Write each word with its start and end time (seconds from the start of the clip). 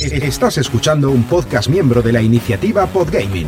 Estás 0.00 0.58
escuchando 0.58 1.10
un 1.10 1.24
podcast 1.24 1.68
miembro 1.68 2.02
de 2.02 2.12
la 2.12 2.20
iniciativa 2.20 2.86
Podgaming. 2.86 3.46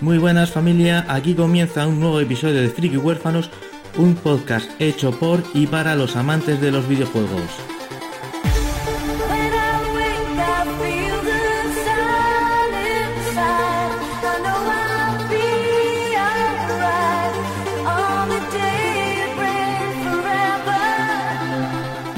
Muy 0.00 0.18
buenas 0.18 0.50
familia, 0.50 1.06
aquí 1.08 1.34
comienza 1.34 1.86
un 1.86 2.00
nuevo 2.00 2.20
episodio 2.20 2.60
de 2.60 2.68
Friki 2.68 2.96
Huérfanos, 2.96 3.50
un 3.96 4.14
podcast 4.14 4.68
hecho 4.78 5.18
por 5.18 5.42
y 5.54 5.66
para 5.66 5.94
los 5.94 6.16
amantes 6.16 6.60
de 6.60 6.70
los 6.70 6.88
videojuegos. 6.88 7.73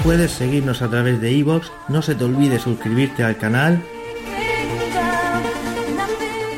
Puedes 0.07 0.31
seguirnos 0.31 0.83
a 0.83 0.89
través 0.89 1.21
de 1.21 1.33
iVoox, 1.33 1.67
no 1.89 2.01
se 2.01 2.15
te 2.15 2.23
olvide 2.23 2.61
suscribirte 2.61 3.25
al 3.25 3.39
canal 3.39 3.83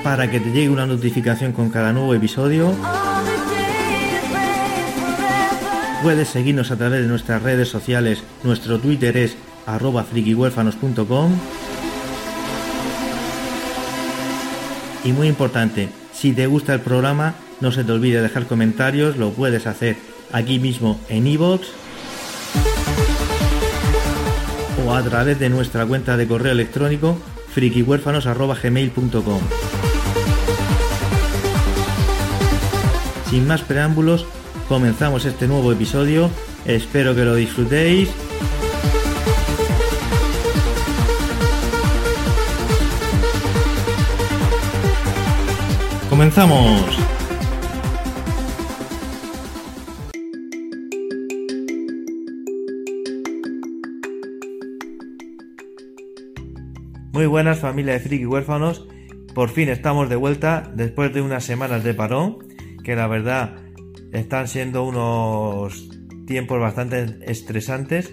para 0.04 0.30
que 0.30 0.38
te 0.38 0.50
llegue 0.50 0.68
una 0.68 0.86
notificación 0.86 1.52
con 1.52 1.70
cada 1.70 1.94
nuevo 1.94 2.12
episodio. 2.12 2.74
Puedes 6.02 6.28
seguirnos 6.28 6.70
a 6.70 6.76
través 6.76 7.00
de 7.00 7.08
nuestras 7.08 7.42
redes 7.42 7.70
sociales, 7.70 8.22
nuestro 8.44 8.78
Twitter 8.80 9.16
es 9.16 9.34
arroba 9.64 10.04
frikihuérfanos.com 10.04 11.32
Y 15.04 15.12
muy 15.12 15.26
importante, 15.26 15.88
si 16.12 16.34
te 16.34 16.46
gusta 16.46 16.74
el 16.74 16.80
programa, 16.80 17.34
no 17.62 17.72
se 17.72 17.82
te 17.82 17.92
olvide 17.92 18.20
dejar 18.20 18.44
comentarios, 18.44 19.16
lo 19.16 19.30
puedes 19.30 19.66
hacer 19.66 19.96
aquí 20.32 20.58
mismo 20.58 21.00
en 21.08 21.26
iVoox 21.26 21.62
o 24.89 24.94
a 24.94 25.03
través 25.03 25.39
de 25.39 25.50
nuestra 25.50 25.84
cuenta 25.84 26.17
de 26.17 26.27
correo 26.27 26.53
electrónico 26.53 27.19
frikihuérfanos.gmail.com 27.53 29.41
Sin 33.28 33.47
más 33.47 33.61
preámbulos, 33.61 34.25
comenzamos 34.69 35.27
este 35.27 35.47
nuevo 35.47 35.70
episodio. 35.72 36.31
Espero 36.64 37.14
que 37.14 37.25
lo 37.27 37.34
disfrutéis. 37.34 38.09
¡Comenzamos! 46.09 47.07
Muy 57.12 57.24
buenas 57.24 57.58
familia 57.58 57.94
de 57.94 58.00
friki 58.00 58.26
huérfanos. 58.26 58.86
Por 59.34 59.48
fin 59.48 59.70
estamos 59.70 60.10
de 60.10 60.16
vuelta 60.16 60.70
después 60.74 61.12
de 61.14 61.22
unas 61.22 61.42
semanas 61.42 61.82
de 61.82 61.94
parón, 61.94 62.36
que 62.84 62.94
la 62.94 63.06
verdad 63.06 63.56
están 64.12 64.46
siendo 64.46 64.84
unos 64.84 65.88
tiempos 66.26 66.60
bastante 66.60 67.18
estresantes. 67.22 68.12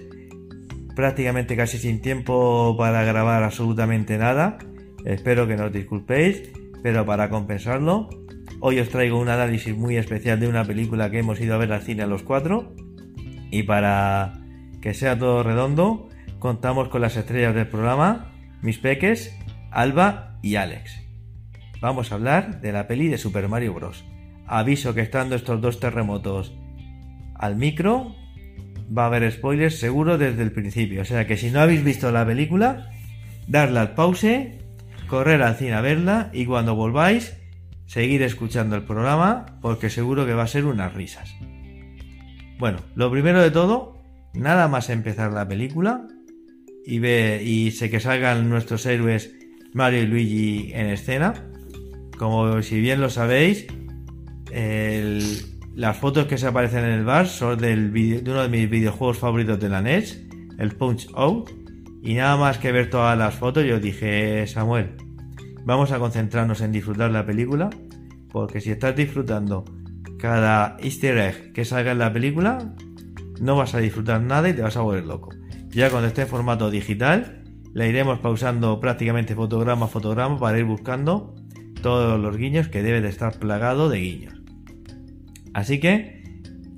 Prácticamente 0.96 1.58
casi 1.58 1.78
sin 1.78 2.02
tiempo 2.02 2.76
para 2.78 3.04
grabar 3.04 3.44
absolutamente 3.44 4.18
nada. 4.18 4.60
Espero 5.04 5.46
que 5.46 5.58
no 5.58 5.66
os 5.66 5.74
disculpéis, 5.74 6.50
pero 6.82 7.06
para 7.06 7.30
compensarlo, 7.30 8.10
hoy 8.62 8.80
os 8.80 8.90
traigo 8.90 9.20
un 9.20 9.28
análisis 9.28 9.76
muy 9.76 9.98
especial 9.98 10.40
de 10.40 10.48
una 10.48 10.64
película 10.64 11.12
que 11.12 11.20
hemos 11.20 11.40
ido 11.42 11.54
a 11.56 11.58
ver 11.58 11.74
al 11.74 11.82
cine 11.82 12.04
a 12.04 12.08
los 12.08 12.24
cuatro. 12.24 12.74
Y 13.52 13.64
para 13.64 14.34
que 14.82 14.94
sea 14.94 15.20
todo 15.20 15.44
redondo, 15.44 16.08
contamos 16.40 16.88
con 16.88 17.02
las 17.02 17.18
estrellas 17.18 17.54
del 17.54 17.68
programa 17.68 18.32
mis 18.66 18.80
peques, 18.80 19.38
Alba 19.72 20.40
y 20.42 20.56
Alex. 20.56 21.00
Vamos 21.80 22.12
a 22.12 22.16
hablar 22.16 22.62
de 22.62 22.72
la 22.72 22.88
peli 22.88 23.08
de 23.08 23.20
Super 23.20 23.48
Mario 23.48 23.76
Bros. 23.76 24.04
Aviso 24.48 24.94
que 24.96 25.02
estando 25.02 25.36
estos 25.36 25.62
dos 25.62 25.80
terremotos 25.80 26.54
al 27.36 27.56
micro, 27.56 28.16
va 28.96 29.04
a 29.04 29.06
haber 29.08 29.32
spoilers 29.32 29.80
seguro 29.80 30.18
desde 30.18 30.42
el 30.42 30.52
principio. 30.52 31.04
O 31.04 31.06
sea 31.06 31.28
que 31.28 31.38
si 31.38 31.52
no 31.52 31.60
habéis 31.60 31.84
visto 31.84 32.12
la 32.12 32.26
película, 32.26 32.92
darle 33.48 33.80
al 33.80 33.94
pause, 33.94 34.58
correr 35.08 35.44
al 35.44 35.56
cine 35.56 35.74
a 35.74 35.82
verla 35.82 36.32
y 36.34 36.46
cuando 36.46 36.76
volváis, 36.76 37.38
seguir 37.86 38.24
escuchando 38.24 38.76
el 38.76 38.84
programa 38.84 39.46
porque 39.62 39.92
seguro 39.92 40.26
que 40.26 40.34
va 40.34 40.44
a 40.44 40.48
ser 40.48 40.66
unas 40.66 40.94
risas. 40.94 41.36
Bueno, 42.58 42.80
lo 42.96 43.12
primero 43.12 43.42
de 43.42 43.52
todo, 43.52 44.02
nada 44.34 44.68
más 44.68 44.90
empezar 44.90 45.34
la 45.34 45.48
película, 45.48 46.08
y 46.86 47.00
ve 47.00 47.42
y 47.44 47.72
sé 47.72 47.90
que 47.90 48.00
salgan 48.00 48.50
nuestros 48.50 48.86
héroes 48.86 49.34
Mario 49.74 50.04
y 50.04 50.08
Luigi 50.08 50.72
en 50.74 50.88
escena. 50.88 51.34
Como 52.18 52.62
si 52.62 52.80
bien 52.80 53.02
lo 53.02 53.10
sabéis, 53.10 53.68
las 55.76 55.98
fotos 55.98 56.28
que 56.28 56.38
se 56.38 56.48
aparecen 56.48 56.86
en 56.86 56.92
el 56.92 57.04
bar 57.04 57.28
son 57.28 57.60
del 57.60 57.92
de 57.92 58.32
uno 58.32 58.44
de 58.44 58.50
mis 58.50 58.70
videojuegos 58.70 59.18
favoritos 59.18 59.60
de 59.60 59.70
la 59.70 59.82
NES, 59.82 60.24
el 60.58 60.72
Punch 60.72 61.10
Out. 61.14 61.52
Y 62.02 62.14
nada 62.14 62.38
más 62.38 62.60
que 62.60 62.72
ver 62.72 62.90
todas 62.90 63.18
las 63.18 63.34
fotos, 63.34 63.66
yo 63.66 63.80
dije, 63.80 64.46
Samuel, 64.46 64.92
vamos 65.66 65.92
a 65.92 65.98
concentrarnos 65.98 66.62
en 66.62 66.72
disfrutar 66.72 67.10
la 67.10 67.26
película, 67.26 67.72
porque 68.32 68.62
si 68.62 68.70
estás 68.70 68.96
disfrutando 68.96 69.66
cada 70.20 70.78
easter 70.80 71.18
egg 71.18 71.52
que 71.52 71.66
salga 71.66 71.94
en 71.94 72.00
la 72.00 72.14
película, 72.14 72.76
no 73.42 73.56
vas 73.56 73.74
a 73.74 73.80
disfrutar 73.80 74.22
nada 74.22 74.48
y 74.48 74.54
te 74.54 74.62
vas 74.62 74.78
a 74.78 74.82
volver 74.82 75.04
loco. 75.04 75.32
Ya 75.76 75.90
cuando 75.90 76.08
esté 76.08 76.22
en 76.22 76.30
formato 76.30 76.72
digital, 76.72 77.44
le 77.74 77.90
iremos 77.90 78.20
pausando 78.20 78.80
prácticamente 78.80 79.36
fotograma 79.36 79.88
a 79.88 79.90
fotograma 79.90 80.40
para 80.40 80.58
ir 80.58 80.64
buscando 80.64 81.36
todos 81.82 82.18
los 82.18 82.38
guiños 82.38 82.70
que 82.70 82.82
debe 82.82 83.02
de 83.02 83.10
estar 83.10 83.38
plagado 83.40 83.90
de 83.90 84.00
guiños. 84.00 84.34
Así 85.54 85.82
que, 85.82 86.24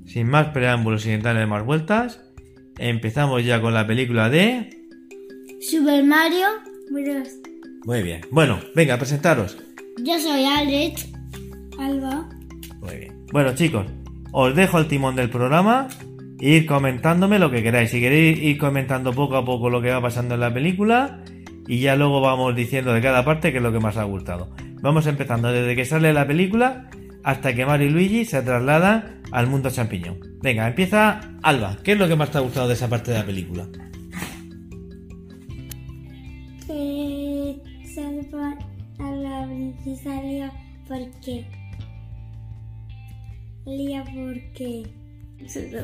sin 0.04 0.26
más 0.28 0.48
preámbulos 0.48 1.06
y 1.06 1.10
sin 1.10 1.22
darle 1.22 1.46
más 1.46 1.64
vueltas, 1.64 2.20
empezamos 2.76 3.44
ya 3.44 3.60
con 3.60 3.72
la 3.72 3.86
película 3.86 4.30
de... 4.30 4.68
Super 5.60 6.02
Mario 6.02 6.48
Bros. 6.90 7.28
Muy 7.84 8.02
bien. 8.02 8.22
Bueno, 8.32 8.58
venga, 8.74 8.98
presentaros. 8.98 9.56
Yo 10.02 10.18
soy 10.18 10.44
Alex. 10.44 11.08
Alba. 11.78 12.28
Muy 12.80 12.96
bien. 12.96 13.26
Bueno, 13.30 13.54
chicos, 13.54 13.86
os 14.32 14.56
dejo 14.56 14.80
el 14.80 14.88
timón 14.88 15.14
del 15.14 15.30
programa 15.30 15.86
ir 16.40 16.66
comentándome 16.66 17.38
lo 17.38 17.50
que 17.50 17.62
queráis. 17.62 17.90
Si 17.90 18.00
queréis 18.00 18.38
ir 18.38 18.58
comentando 18.58 19.12
poco 19.12 19.36
a 19.36 19.44
poco 19.44 19.70
lo 19.70 19.80
que 19.82 19.90
va 19.90 20.00
pasando 20.00 20.34
en 20.34 20.40
la 20.40 20.52
película 20.52 21.22
y 21.66 21.80
ya 21.80 21.96
luego 21.96 22.20
vamos 22.20 22.54
diciendo 22.54 22.92
de 22.92 23.00
cada 23.00 23.24
parte 23.24 23.52
qué 23.52 23.58
es 23.58 23.62
lo 23.62 23.72
que 23.72 23.80
más 23.80 23.96
ha 23.96 24.04
gustado. 24.04 24.50
Vamos 24.80 25.06
empezando 25.06 25.52
desde 25.52 25.74
que 25.74 25.84
sale 25.84 26.12
la 26.12 26.26
película 26.26 26.88
hasta 27.24 27.54
que 27.54 27.66
Mario 27.66 27.88
y 27.88 27.90
Luigi 27.90 28.24
se 28.24 28.42
trasladan 28.42 29.22
al 29.32 29.48
mundo 29.48 29.70
champiñón. 29.70 30.18
Venga, 30.42 30.68
empieza 30.68 31.20
Alba. 31.42 31.76
¿Qué 31.82 31.92
es 31.92 31.98
lo 31.98 32.08
que 32.08 32.16
más 32.16 32.30
te 32.30 32.38
ha 32.38 32.42
gustado 32.42 32.68
de 32.68 32.74
esa 32.74 32.88
parte 32.88 33.10
de 33.10 33.18
la 33.18 33.26
película? 33.26 33.66
Que 36.66 37.56
salva 37.94 38.56
a 38.98 39.10
la 39.10 39.46
princesa 39.46 40.22
Lía 40.22 40.52
porque... 40.86 41.44
Lía 43.66 44.04
porque... 44.04 44.97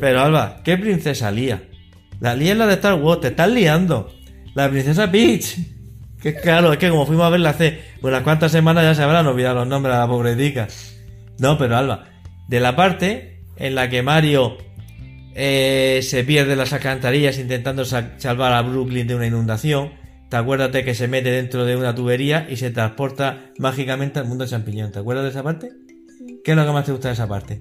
Pero 0.00 0.20
Alba, 0.20 0.60
¿qué 0.64 0.76
princesa 0.76 1.30
Lía? 1.30 1.62
La 2.20 2.34
Lía 2.34 2.52
es 2.52 2.58
la 2.58 2.66
de 2.66 2.74
Star 2.74 2.94
Wars, 2.94 3.20
te 3.20 3.28
estás 3.28 3.50
liando. 3.50 4.12
La 4.54 4.68
princesa 4.70 5.10
Peach. 5.10 5.56
Que 6.20 6.34
claro, 6.34 6.72
es 6.72 6.78
que 6.78 6.88
como 6.88 7.06
fuimos 7.06 7.26
a 7.26 7.30
verla 7.30 7.50
hace 7.50 7.80
unas 8.00 8.22
cuantas 8.22 8.50
semanas 8.50 8.84
ya 8.84 8.94
se 8.94 9.02
habrán 9.02 9.26
olvidado 9.26 9.56
los 9.56 9.68
nombres 9.68 9.94
de 9.94 10.00
la 10.00 10.06
pobretica. 10.06 10.68
No, 11.38 11.58
pero 11.58 11.76
Alba, 11.76 12.06
de 12.48 12.60
la 12.60 12.76
parte 12.76 13.42
en 13.56 13.74
la 13.74 13.90
que 13.90 14.02
Mario 14.02 14.56
eh, 15.34 16.00
se 16.02 16.24
pierde 16.24 16.56
las 16.56 16.72
alcantarillas 16.72 17.38
intentando 17.38 17.84
salvar 17.84 18.52
a 18.52 18.62
Brooklyn 18.62 19.06
de 19.06 19.16
una 19.16 19.26
inundación, 19.26 19.92
te 20.30 20.36
acuérdate 20.36 20.84
que 20.84 20.94
se 20.94 21.08
mete 21.08 21.30
dentro 21.30 21.64
de 21.64 21.76
una 21.76 21.94
tubería 21.94 22.46
y 22.48 22.56
se 22.56 22.70
transporta 22.70 23.52
mágicamente 23.58 24.18
al 24.18 24.26
mundo 24.26 24.46
champiñón. 24.46 24.92
¿Te 24.92 25.00
acuerdas 25.00 25.24
de 25.24 25.30
esa 25.30 25.42
parte? 25.42 25.70
¿Qué 26.44 26.52
es 26.52 26.56
lo 26.56 26.64
que 26.64 26.72
más 26.72 26.84
te 26.84 26.92
gusta 26.92 27.08
de 27.08 27.14
esa 27.14 27.28
parte? 27.28 27.60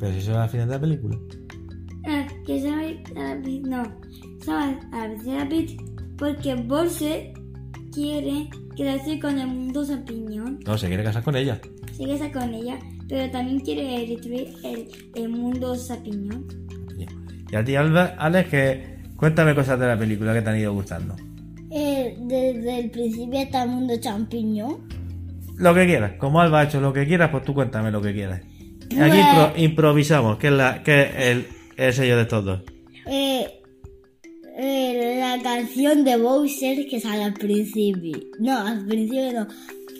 Pero 0.00 0.12
si 0.12 0.18
eso 0.20 0.32
es 0.32 0.36
al 0.38 0.48
final 0.48 0.68
de 0.68 0.74
la 0.74 0.80
película. 0.80 1.18
Ah, 2.06 2.26
que 2.46 2.60
salvan 2.60 2.96
a 3.16 3.34
la 3.34 3.34
No, 3.68 4.58
a 4.92 5.08
la 5.08 5.48
porque 6.16 6.54
Bolse 6.54 7.32
quiere 7.92 8.48
quedarse 8.76 9.18
con 9.20 9.38
el 9.38 9.46
mundo 9.46 9.86
champiñón. 9.86 10.58
No, 10.66 10.76
se 10.78 10.88
quiere 10.88 11.04
casar 11.04 11.22
con 11.22 11.36
ella. 11.36 11.60
Se 11.96 12.06
casa 12.06 12.32
con 12.32 12.54
ella, 12.54 12.78
pero 13.08 13.30
también 13.30 13.60
quiere 13.60 14.06
destruir 14.06 14.48
el, 14.64 14.88
el 15.14 15.28
mundo 15.28 15.76
champiñón. 15.76 16.46
Y 17.52 17.56
a 17.56 17.64
ti, 17.64 17.74
Alba- 17.74 18.14
Alex, 18.18 18.48
que 18.48 18.96
cuéntame 19.16 19.54
cosas 19.54 19.78
de 19.78 19.86
la 19.86 19.98
película 19.98 20.32
que 20.32 20.40
te 20.42 20.50
han 20.50 20.58
ido 20.58 20.72
gustando. 20.72 21.16
Eh, 21.70 22.16
desde 22.22 22.80
el 22.80 22.90
principio 22.90 23.40
está 23.40 23.64
el 23.64 23.70
mundo 23.70 23.94
champiñón. 24.00 24.88
Lo 25.56 25.74
que 25.74 25.84
quieras. 25.86 26.12
Como 26.18 26.40
Alba 26.40 26.60
ha 26.60 26.64
hecho 26.64 26.80
lo 26.80 26.92
que 26.92 27.06
quieras, 27.06 27.30
pues 27.30 27.44
tú 27.44 27.52
cuéntame 27.54 27.90
lo 27.90 28.00
que 28.00 28.12
quieras. 28.14 28.40
Aquí 28.98 29.18
impro- 29.18 29.52
improvisamos, 29.56 30.38
que 30.38 30.48
es, 30.48 30.52
la, 30.52 30.82
que 30.82 31.02
es 31.02 31.08
el, 31.16 31.46
el 31.76 31.92
sello 31.92 32.16
de 32.16 32.22
estos 32.22 32.44
dos. 32.44 32.60
Eh, 33.06 33.46
eh, 34.58 35.16
la 35.20 35.42
canción 35.42 36.04
de 36.04 36.16
Bowser 36.16 36.86
que 36.88 37.00
sale 37.00 37.22
al 37.24 37.34
principio. 37.34 38.18
No, 38.40 38.58
al 38.58 38.84
principio 38.86 39.32
no. 39.32 39.46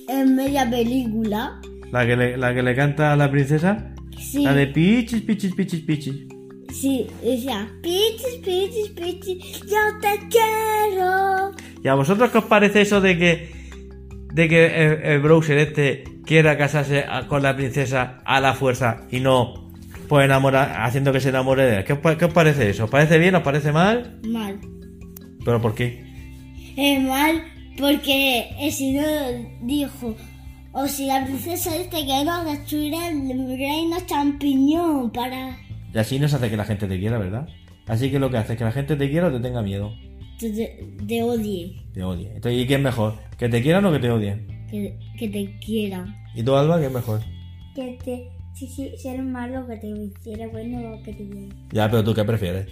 En 0.09 0.35
media 0.35 0.69
película. 0.69 1.61
La 1.93 2.07
que 2.07 2.17
le, 2.17 2.37
la 2.37 2.53
que 2.55 2.63
le 2.63 2.75
canta 2.75 3.13
a 3.13 3.17
la 3.17 3.31
princesa. 3.31 3.95
Sí, 4.19 4.43
La 4.43 4.53
de 4.55 4.67
pichis, 4.67 5.23
pichis, 5.23 5.55
pichis, 5.55 5.81
pichis. 5.81 6.15
sí, 6.73 7.07
decía, 7.23 7.71
pichis, 7.83 8.37
pichis, 8.45 8.89
pichis, 8.91 9.61
yo 9.63 9.79
te 10.03 10.19
quiero. 10.29 11.53
¿Y 11.83 11.89
a 11.89 11.95
vosotros 11.95 12.31
qué 12.31 12.39
os 12.39 12.45
parece 12.45 12.83
eso 12.83 13.01
de 13.01 13.17
que 13.17 13.60
de 14.33 14.49
que 14.49 14.67
el, 14.85 15.03
el 15.03 15.21
browser 15.21 15.59
este 15.59 16.05
quiera 16.25 16.57
casarse 16.57 17.05
a- 17.09 17.27
con 17.27 17.43
la 17.43 17.57
princesa 17.57 18.21
a 18.25 18.41
la 18.41 18.55
fuerza 18.55 19.03
y 19.11 19.21
no 19.21 19.71
pues 20.09 20.25
enamorar, 20.25 20.75
haciendo 20.83 21.13
que 21.13 21.21
se 21.21 21.29
enamore 21.29 21.65
de 21.65 21.77
él? 21.79 21.85
¿Qué 21.85 21.93
os, 21.93 21.99
pa- 22.01 22.19
qué 22.19 22.25
os 22.25 22.33
parece 22.33 22.69
eso? 22.71 22.85
¿Os 22.85 22.91
parece 22.91 23.19
bien? 23.19 23.35
¿Os 23.37 23.43
parece 23.43 23.71
mal? 23.73 24.19
Mal. 24.27 24.59
¿Pero 25.45 25.61
por 25.63 25.75
qué? 25.75 26.05
Es 26.77 27.01
mal 27.03 27.43
porque 27.79 28.49
eh, 28.61 28.71
si 28.73 28.93
no 28.93 29.03
dijo, 29.63 30.17
o 30.73 30.87
si 30.87 31.07
la 31.07 31.25
princesa 31.25 31.73
dice 31.77 31.91
que 32.07 32.25
no 32.25 32.45
destruirá 32.45 33.09
el 33.09 33.29
reino 33.57 33.97
champiñón 34.07 35.11
para 35.11 35.57
Y 35.95 35.99
así 35.99 36.19
no 36.19 36.29
se 36.29 36.37
hace 36.37 36.51
que 36.51 36.57
la 36.57 36.65
gente 36.65 36.87
te 36.87 36.99
quiera, 36.99 37.19
¿verdad? 37.19 37.49
Así 37.87 38.11
que 38.11 38.19
lo 38.19 38.31
que 38.31 38.37
hace 38.39 38.53
es 38.53 38.59
que 38.59 38.65
la 38.65 38.73
gente 38.73 38.97
te 38.97 39.11
quiera 39.11 39.29
o 39.29 39.33
te 39.33 39.41
tenga 39.41 39.63
miedo, 39.63 39.93
te, 40.41 40.87
te 41.07 41.23
odie, 41.23 41.83
te 41.93 42.03
odie. 42.03 42.29
Entonces, 42.35 42.63
¿y 42.63 42.67
qué 42.67 42.75
es 42.75 42.81
mejor? 42.81 43.15
¿Que 43.37 43.49
te 43.49 43.63
quieran 43.63 43.85
o 43.85 43.93
que 43.93 43.99
te 43.99 44.11
odien? 44.11 44.61
que, 44.71 44.97
que 45.19 45.29
te 45.29 45.59
quiera. 45.59 46.07
¿Y 46.35 46.43
tú, 46.43 46.55
Alba, 46.55 46.79
qué 46.79 46.87
es 46.87 46.93
mejor? 46.93 47.21
Que 47.75 47.99
te, 48.05 48.31
si, 48.55 48.69
si, 48.69 48.97
ser 48.97 49.23
malo, 49.23 49.67
que 49.67 49.77
te 49.77 49.89
hiciera 49.89 50.49
bueno 50.49 50.95
o 50.95 51.03
que 51.03 51.13
te 51.13 51.29
quieran. 51.29 51.69
Ya, 51.73 51.91
pero 51.91 52.05
tú 52.05 52.15
qué 52.15 52.25
prefieres? 52.25 52.67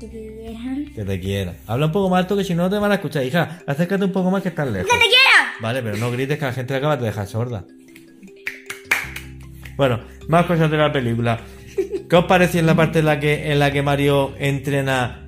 Que 0.00 0.06
te 0.06 0.08
quieran. 0.08 0.92
Que 0.94 1.04
te 1.04 1.20
quiera. 1.20 1.54
Habla 1.66 1.86
un 1.86 1.92
poco 1.92 2.08
más 2.08 2.20
alto 2.20 2.36
que 2.36 2.44
si 2.44 2.54
no 2.54 2.70
te 2.70 2.78
van 2.78 2.92
a 2.92 2.96
escuchar. 2.96 3.24
Hija, 3.24 3.62
acércate 3.66 4.04
un 4.04 4.12
poco 4.12 4.30
más 4.30 4.42
que 4.42 4.50
estás 4.50 4.70
lejos. 4.70 4.90
¡Que 4.90 4.98
te 4.98 5.04
quieran! 5.04 5.52
Vale, 5.60 5.82
pero 5.82 5.96
no 5.96 6.10
grites 6.10 6.38
que 6.38 6.44
la 6.44 6.52
gente 6.52 6.74
acaba 6.74 6.96
de 6.96 7.06
dejar 7.06 7.26
sorda. 7.26 7.64
Bueno, 9.76 10.00
más 10.28 10.46
cosas 10.46 10.70
de 10.70 10.76
la 10.76 10.92
película. 10.92 11.40
¿Qué 12.08 12.16
os 12.16 12.24
pareció 12.26 12.60
en 12.60 12.66
la 12.66 12.76
parte 12.76 13.00
en 13.00 13.06
la 13.06 13.18
que, 13.18 13.50
en 13.50 13.58
la 13.58 13.72
que 13.72 13.82
Mario 13.82 14.34
entrena 14.38 15.23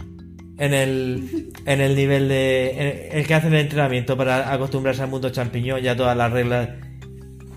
en 0.58 0.74
el, 0.74 1.50
en 1.66 1.80
el 1.80 1.96
nivel 1.96 2.28
de. 2.28 3.08
el 3.12 3.26
que 3.26 3.34
hace 3.34 3.48
el 3.48 3.54
entrenamiento 3.54 4.16
para 4.16 4.52
acostumbrarse 4.52 5.02
al 5.02 5.10
mundo 5.10 5.30
champiñón 5.30 5.84
y 5.84 5.88
a 5.88 5.96
todas 5.96 6.16
las 6.16 6.32
reglas 6.32 6.70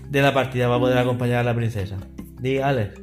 de 0.08 0.22
la 0.22 0.34
partida 0.34 0.66
para 0.66 0.80
poder 0.80 0.98
acompañar 0.98 1.38
a 1.38 1.44
la 1.44 1.54
princesa? 1.54 1.96
Di, 2.40 2.58
Alex. 2.58 3.00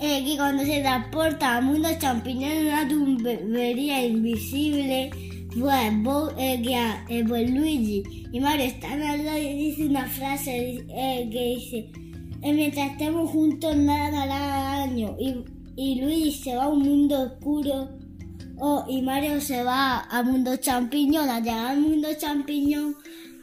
Eh, 0.00 0.24
que 0.24 0.36
cuando 0.36 0.64
se 0.64 0.80
transporta 0.80 1.56
al 1.56 1.64
mundo 1.64 1.88
champiñón 1.98 2.50
en 2.50 2.66
una 2.66 2.88
tubería 2.88 4.04
invisible, 4.04 5.10
pues, 5.58 6.32
eh, 6.38 6.62
que, 6.62 7.18
eh, 7.18 7.24
pues 7.26 7.50
Luigi 7.50 8.02
y 8.32 8.40
Mario 8.40 8.66
están 8.66 9.02
al 9.02 9.24
lado 9.24 9.38
y 9.38 9.54
dice 9.54 9.86
una 9.86 10.06
frase 10.06 10.84
eh, 10.88 11.28
que 11.30 11.44
dice, 11.56 11.90
eh, 12.42 12.52
mientras 12.52 12.92
estemos 12.92 13.30
juntos 13.30 13.76
nada 13.76 14.22
hará 14.22 14.78
daño. 14.78 15.14
Y, 15.20 15.44
y 15.76 16.00
Luigi 16.00 16.32
se 16.32 16.56
va 16.56 16.64
a 16.64 16.68
un 16.68 16.82
mundo 16.82 17.22
oscuro 17.22 18.01
oh, 18.58 18.84
y 18.88 19.02
Mario 19.02 19.40
se 19.40 19.62
va 19.62 19.98
al 19.98 20.26
mundo 20.26 20.56
champiñón. 20.56 21.28
Al 21.28 21.42
llegar 21.42 21.66
al 21.72 21.80
mundo 21.80 22.08
champiñón 22.18 22.94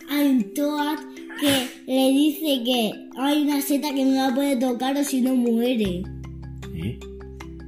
hay 0.09 0.27
un 0.27 0.53
Toad 0.53 0.97
que 1.39 1.67
le 1.87 2.09
dice 2.09 2.63
que 2.63 3.09
hay 3.19 3.41
una 3.43 3.61
seta 3.61 3.93
que 3.93 4.03
no 4.05 4.27
la 4.27 4.33
puede 4.35 4.55
tocar 4.57 4.95
o 4.97 5.03
si 5.03 5.21
no 5.21 5.35
muere. 5.35 6.03
¿Y? 6.73 6.99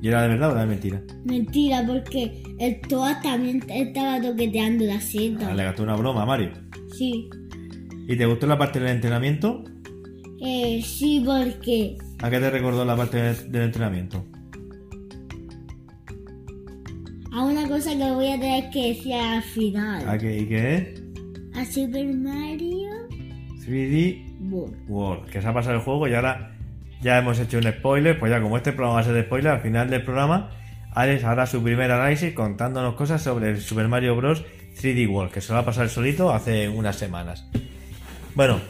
¿Y 0.01 0.07
era 0.07 0.23
de 0.23 0.29
verdad 0.29 0.49
o 0.49 0.51
era 0.53 0.61
de 0.61 0.67
mentira? 0.67 1.03
Mentira, 1.25 1.85
porque 1.85 2.41
el 2.59 2.81
Toad 2.81 3.21
también 3.21 3.63
estaba 3.69 4.19
toqueteando 4.21 4.85
la 4.85 4.95
Ah, 4.95 5.01
seta. 5.01 5.53
le 5.53 5.63
gastó 5.63 5.83
una 5.83 5.95
broma 5.95 6.23
a 6.23 6.25
Mario. 6.25 6.51
Sí, 6.97 7.29
¿Y 8.07 8.17
te 8.17 8.25
gustó 8.25 8.47
la 8.47 8.57
parte 8.57 8.79
del 8.79 8.89
entrenamiento? 8.89 9.63
eh, 10.43 10.81
sí, 10.83 11.21
porque 11.25 11.97
¿A 12.23 12.29
qué 12.29 12.39
te 12.39 12.49
recordó 12.49 12.83
la 12.83 12.95
parte 12.95 13.17
del 13.17 13.61
entrenamiento? 13.63 14.25
Cosa 17.81 17.97
que 17.97 18.11
voy 18.11 18.27
a 18.27 18.39
tener 18.39 18.69
que 18.69 18.89
decir 18.89 19.13
al 19.15 19.41
final. 19.41 20.07
¿A 20.07 20.15
qué, 20.15 20.37
¿Y 20.37 20.45
qué 20.45 20.75
es? 20.75 21.57
A 21.57 21.65
Super 21.65 22.13
Mario 22.13 22.91
3D 23.65 24.39
World. 24.51 24.75
World, 24.87 25.29
que 25.31 25.41
se 25.41 25.47
ha 25.47 25.53
pasado 25.53 25.77
el 25.77 25.81
juego 25.81 26.07
y 26.07 26.13
ahora 26.13 26.55
ya 27.01 27.17
hemos 27.17 27.39
hecho 27.39 27.57
un 27.57 27.63
spoiler, 27.63 28.19
pues 28.19 28.31
ya 28.31 28.39
como 28.39 28.57
este 28.57 28.71
programa 28.71 28.95
va 28.95 29.01
a 29.01 29.03
ser 29.03 29.13
de 29.13 29.23
spoiler, 29.23 29.53
al 29.53 29.61
final 29.61 29.89
del 29.89 30.03
programa 30.03 30.51
Alex 30.93 31.23
hará 31.23 31.47
su 31.47 31.63
primer 31.63 31.91
análisis 31.91 32.33
contándonos 32.33 32.93
cosas 32.93 33.23
sobre 33.23 33.49
el 33.49 33.59
Super 33.59 33.87
Mario 33.87 34.15
Bros. 34.15 34.43
3D 34.79 35.09
World, 35.09 35.31
que 35.31 35.41
se 35.41 35.49
lo 35.49 35.55
va 35.55 35.61
a 35.61 35.65
pasar 35.65 35.89
solito 35.89 36.31
hace 36.31 36.69
unas 36.69 36.95
semanas. 36.95 37.45
Bueno, 38.35 38.61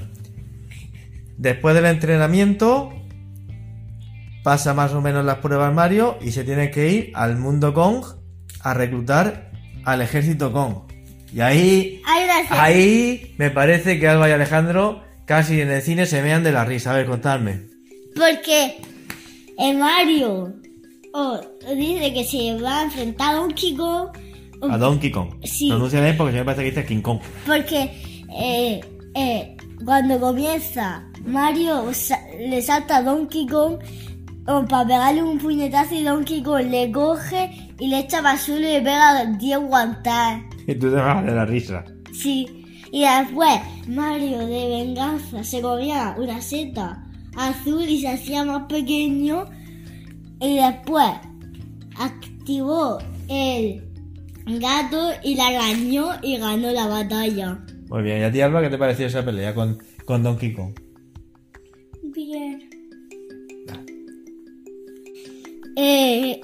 después 1.38 1.76
del 1.76 1.86
entrenamiento 1.86 2.94
pasa 4.42 4.74
más 4.74 4.94
o 4.94 5.02
menos 5.02 5.26
las 5.26 5.40
pruebas 5.40 5.74
Mario 5.74 6.18
y 6.22 6.32
se 6.32 6.46
tiene 6.46 6.72
que 6.72 6.90
ir 6.90 7.12
al 7.14 7.38
mundo 7.38 7.74
Kong 7.74 8.21
a 8.64 8.74
reclutar 8.74 9.52
al 9.86 10.02
ejército 10.02 10.52
Kong. 10.54 10.76
Y 11.34 11.40
ahí 11.42 12.02
Ahí 12.50 13.34
me 13.38 13.50
parece 13.52 14.00
que 14.00 14.08
Alba 14.08 14.28
y 14.30 14.32
Alejandro 14.34 15.04
casi 15.26 15.62
en 15.62 15.72
el 15.72 15.82
cine 15.82 16.06
se 16.06 16.22
mean 16.22 16.44
de 16.44 16.52
la 16.52 16.66
risa. 16.66 16.92
A 16.92 16.96
ver, 16.98 17.06
contadme. 17.06 17.62
Porque 18.16 18.78
el 19.58 19.78
Mario 19.78 20.54
oh, 21.14 21.40
dice 21.76 22.14
que 22.14 22.24
se 22.26 22.62
va 22.62 22.82
a 22.82 22.84
enfrentar 22.84 23.36
a 23.36 23.38
Donkey 23.40 23.76
Kong 23.76 24.10
A 24.70 24.78
Donkey 24.78 25.12
Kong. 25.12 25.30
Sí. 25.44 25.70
Pronuncia 25.70 26.02
bien 26.02 26.18
porque 26.18 26.34
si 26.34 26.40
me 26.40 26.46
parece 26.46 26.64
que 26.64 26.70
dice 26.72 26.86
King 26.86 27.02
Kong. 27.02 27.20
porque 27.46 27.90
eh, 28.38 28.82
eh, 29.16 29.58
cuando 29.86 30.20
comienza 30.20 31.08
Mario 31.26 31.94
sa- 31.94 32.20
le 32.38 32.62
salta 32.62 32.98
a 32.98 33.04
Donkey 33.04 33.48
Kong 33.48 33.78
oh, 34.48 34.66
para 34.66 34.88
pegarle 34.88 35.24
un 35.24 35.38
puñetazo 35.38 35.96
y 35.96 36.04
Donkey 36.04 36.42
Kong 36.44 36.70
le 36.70 36.92
coge 36.92 37.74
y 37.80 37.88
le 37.88 38.00
echa 38.00 38.38
suelo 38.38 38.68
y 38.68 38.74
le 38.74 38.82
pega 38.82 39.26
10 39.26 39.60
guantas. 39.60 40.42
Y 40.68 40.76
tú 40.76 40.90
te 40.90 40.96
vas 40.96 41.26
de 41.26 41.32
la 41.32 41.46
risa. 41.46 41.84
Sí. 42.14 42.48
Y 42.92 43.04
después 43.04 43.62
Mario 43.88 44.40
de 44.46 44.68
venganza 44.68 45.44
se 45.44 45.62
comía 45.62 46.16
una 46.18 46.42
seta 46.42 47.04
azul 47.38 47.84
y 47.88 48.02
se 48.02 48.10
hacía 48.10 48.44
más 48.44 48.64
pequeño. 48.68 49.46
Y 50.40 50.58
después 50.58 51.10
activó 51.98 53.00
el 53.28 53.82
gato 54.60 55.12
y 55.24 55.36
la 55.36 55.48
arañó 55.48 56.10
y 56.22 56.38
ganó 56.38 56.72
la 56.72 56.88
batalla. 56.88 57.60
Muy 57.90 58.04
bien. 58.04 58.22
¿Y 58.22 58.24
a 58.24 58.32
ti, 58.32 58.42
Alba, 58.42 58.62
qué 58.62 58.70
te 58.70 58.78
pareció 58.78 59.08
esa 59.08 59.24
pelea 59.24 59.54
con, 59.54 59.78
con 60.06 60.24
Donkey 60.24 60.54
Kong? 60.54 60.74
Eh, 65.84 66.40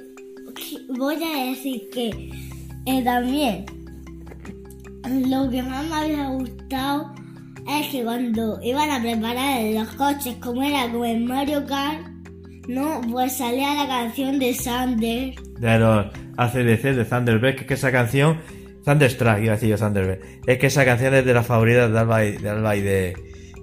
voy 0.97 1.15
a 1.23 1.49
decir 1.51 1.91
que 1.93 2.09
eh, 2.87 3.03
también 3.03 3.65
lo 5.29 5.47
que 5.51 5.61
más 5.61 5.85
me 5.87 5.95
había 5.95 6.29
gustado 6.29 7.13
es 7.69 7.87
que 7.89 8.03
cuando 8.03 8.59
iban 8.63 8.89
a 8.89 8.99
preparar 8.99 9.61
los 9.75 9.89
coches 9.89 10.37
como 10.41 10.63
era 10.63 10.91
como 10.91 11.05
en 11.05 11.27
Mario 11.27 11.67
Kart, 11.67 12.01
no, 12.67 12.99
pues 13.11 13.37
salía 13.37 13.75
la 13.75 13.87
canción 13.87 14.39
de 14.39 14.55
Sander. 14.55 15.35
De 15.59 15.77
los 15.77 16.07
ACDC 16.37 16.95
de 16.95 17.05
Thunderbird, 17.05 17.55
que 17.57 17.61
es 17.61 17.67
que 17.67 17.73
esa 17.75 17.91
canción... 17.91 18.39
Thunderstruck, 18.85 19.37
iba 19.43 19.53
a 19.53 19.55
decir 19.57 19.69
yo 19.69 19.77
Thunderbird. 19.77 20.19
Es 20.47 20.57
que 20.57 20.65
esa 20.65 20.83
canción 20.83 21.13
es 21.13 21.23
de 21.23 21.33
las 21.35 21.45
favoritas 21.45 21.91
de 21.91 21.99
Alba 21.99 22.25
y 22.25 22.37
de, 22.37 22.49
Alba 22.49 22.75
y 22.75 22.81
de, 22.81 23.13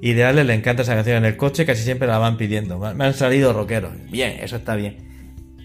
y. 0.01 0.15
Le 0.15 0.55
encanta 0.55 0.83
esa 0.83 0.95
canción 0.95 1.17
en 1.17 1.25
el 1.25 1.37
coche, 1.37 1.67
casi 1.67 1.83
siempre 1.83 2.07
la 2.07 2.19
van 2.19 2.37
pidiendo. 2.37 2.79
Me 2.79 3.05
han 3.05 3.15
salido 3.15 3.53
rockeros. 3.53 3.91
Bien, 4.11 4.37
eso 4.41 4.55
está 4.55 4.77
bien. 4.77 5.14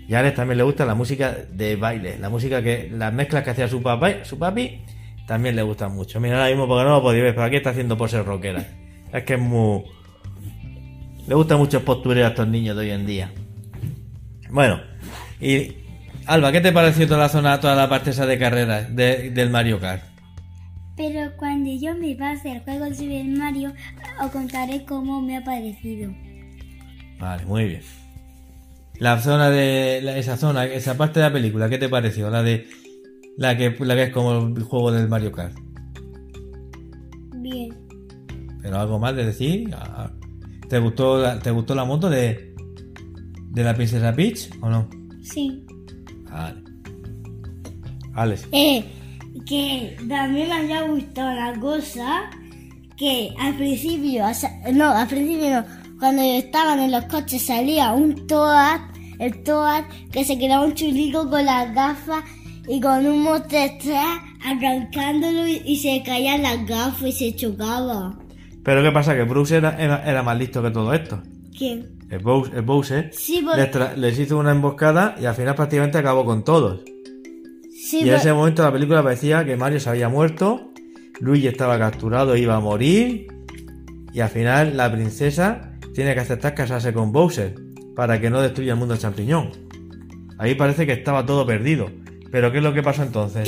Y 0.09 0.15
a 0.15 0.21
Alex 0.21 0.35
también 0.37 0.57
le 0.57 0.63
gusta 0.63 0.85
la 0.87 0.95
música 0.95 1.37
de 1.51 1.75
baile, 1.75 2.17
la 2.17 2.29
música 2.29 2.63
que, 2.63 2.89
las 2.91 3.13
mezclas 3.13 3.43
que 3.43 3.51
hacía 3.51 3.67
su 3.67 3.83
papá, 3.83 4.25
su 4.25 4.39
papi, 4.39 4.81
también 5.27 5.55
le 5.55 5.61
gustan 5.61 5.93
mucho. 5.93 6.19
Mira, 6.19 6.37
ahora 6.37 6.49
mismo 6.49 6.67
porque 6.67 6.83
no 6.83 6.95
lo 6.95 7.01
podéis 7.03 7.23
ver, 7.25 7.35
pero 7.35 7.45
aquí 7.45 7.57
está 7.57 7.69
haciendo 7.69 7.95
pose 7.95 8.23
rockera. 8.23 8.65
Es 9.13 9.23
que 9.23 9.35
es 9.35 9.39
muy... 9.39 9.83
Le 11.27 11.35
gusta 11.35 11.57
mucho 11.57 11.85
postureo 11.85 12.25
a 12.25 12.29
estos 12.29 12.47
niños 12.47 12.75
de 12.75 12.81
hoy 12.81 12.89
en 12.89 13.05
día. 13.05 13.31
Bueno, 14.49 14.81
y 15.39 15.75
Alba, 16.25 16.51
¿qué 16.51 16.61
te 16.61 16.71
pareció 16.71 17.05
toda 17.07 17.19
la 17.19 17.29
zona, 17.29 17.59
toda 17.59 17.75
la 17.75 17.87
parte 17.87 18.09
esa 18.09 18.25
de 18.25 18.39
carreras 18.39 18.95
de- 18.95 19.29
del 19.29 19.51
Mario 19.51 19.79
Kart? 19.79 20.01
Pero 20.97 21.31
cuando 21.37 21.69
yo 21.79 21.95
me 21.95 22.15
pase 22.15 22.51
el 22.51 22.61
juego 22.61 22.85
de 22.85 22.95
Super 22.95 23.25
Mario, 23.25 23.73
os 24.23 24.31
contaré 24.31 24.83
cómo 24.85 25.21
me 25.21 25.37
ha 25.37 25.43
parecido. 25.43 26.11
Vale, 27.19 27.45
muy 27.45 27.65
bien. 27.65 27.81
La 28.99 29.19
zona 29.21 29.49
de 29.49 30.01
la- 30.03 30.17
esa 30.17 30.37
zona, 30.37 30.65
esa 30.65 30.97
parte 30.97 31.19
de 31.19 31.25
la 31.27 31.33
película, 31.33 31.69
¿qué 31.69 31.77
te 31.77 31.89
pareció? 31.89 32.29
La 32.29 32.43
de 32.43 32.67
la 33.37 33.55
que 33.57 33.75
la 33.79 33.95
que 33.95 34.03
es 34.03 34.09
como 34.11 34.33
el 34.55 34.63
juego 34.63 34.91
del 34.91 35.07
Mario 35.07 35.31
Kart. 35.31 35.57
Bien. 37.35 37.69
Pero 38.61 38.77
algo 38.79 38.99
más 38.99 39.15
de 39.15 39.25
decir. 39.25 39.69
Ah, 39.73 40.11
¿Te 40.67 40.77
gustó 40.79 41.17
la, 41.17 41.39
te 41.39 41.49
gustó 41.51 41.73
la 41.75 41.85
moto 41.85 42.09
de 42.09 42.53
de 43.51 43.63
la 43.63 43.73
princesa 43.73 44.13
Peach 44.13 44.49
o 44.61 44.69
no? 44.69 44.87
Sí. 45.23 45.65
Vale. 46.29 46.61
Alex. 48.13 48.47
Eh, 48.51 48.83
que 49.45 49.95
también 50.07 50.49
me 50.49 50.53
había 50.53 50.81
gustado 50.83 51.33
la 51.33 51.59
cosa 51.59 52.29
que 52.97 53.33
al 53.39 53.55
principio, 53.55 54.25
no, 54.73 54.89
al 54.91 55.07
principio 55.07 55.49
no, 55.51 55.65
cuando 55.99 56.21
estaban 56.21 56.79
en 56.79 56.91
los 56.91 57.05
coches 57.05 57.45
salía 57.45 57.93
un 57.93 58.27
Toad, 58.27 58.79
el 59.19 59.43
Toad 59.43 59.83
que 60.11 60.23
se 60.25 60.37
quedaba 60.39 60.65
un 60.65 60.73
chulico 60.73 61.29
con 61.29 61.45
las 61.45 61.73
gafas 61.75 62.23
y 62.67 62.79
con 62.81 63.05
un 63.05 63.21
monstruo 63.23 63.61
detrás 63.61 64.19
arrancándolo 64.45 65.47
y, 65.47 65.75
se 65.77 66.01
caían 66.05 66.43
las 66.43 66.65
gafas 66.67 67.03
y 67.03 67.11
se 67.11 67.35
chocaba. 67.35 68.17
Pero 68.63 68.83
¿qué 68.83 68.91
pasa? 68.91 69.15
Que 69.15 69.23
Bruce 69.23 69.57
era, 69.57 69.75
era, 69.81 70.03
era 70.09 70.23
más 70.23 70.37
listo 70.37 70.61
que 70.61 70.71
todo 70.71 70.93
esto. 70.93 71.21
¿Quién? 71.57 71.97
El 72.09 72.19
Bowser, 72.19 72.55
el 72.55 72.61
Bowser 72.63 73.09
Sí, 73.13 73.41
por- 73.43 73.97
les, 73.97 74.19
hizo 74.19 74.37
una 74.37 74.51
emboscada 74.51 75.15
y 75.21 75.25
al 75.25 75.35
final 75.35 75.55
prácticamente 75.55 75.97
acabó 75.97 76.25
con 76.25 76.43
todos. 76.43 76.81
Sí, 77.71 77.97
Y 77.97 78.01
en 78.01 78.07
por- 78.09 78.15
ese 78.15 78.33
momento 78.33 78.63
la 78.63 78.71
película 78.71 79.03
parecía 79.03 79.43
que 79.45 79.55
Mario 79.57 79.79
se 79.79 79.89
había 79.89 80.09
muerto, 80.09 80.71
Luigi 81.19 81.47
estaba 81.47 81.77
capturado 81.77 82.35
iba 82.37 82.55
a 82.55 82.59
morir, 82.59 83.27
y 84.13 84.19
al 84.21 84.29
final 84.29 84.77
la 84.77 84.91
princesa 84.91 85.73
tiene 85.93 86.13
que 86.13 86.19
aceptar 86.21 86.53
casarse 86.55 86.93
con 86.93 87.11
Bowser 87.11 87.55
para 87.99 88.21
que 88.21 88.29
no 88.29 88.39
destruya 88.39 88.71
el 88.71 88.79
mundo 88.79 88.95
champiñón. 88.95 89.51
Ahí 90.37 90.55
parece 90.55 90.85
que 90.85 90.93
estaba 90.93 91.25
todo 91.25 91.45
perdido. 91.45 91.91
Pero 92.31 92.49
¿qué 92.49 92.59
es 92.59 92.63
lo 92.63 92.73
que 92.73 92.81
pasó 92.81 93.03
entonces? 93.03 93.45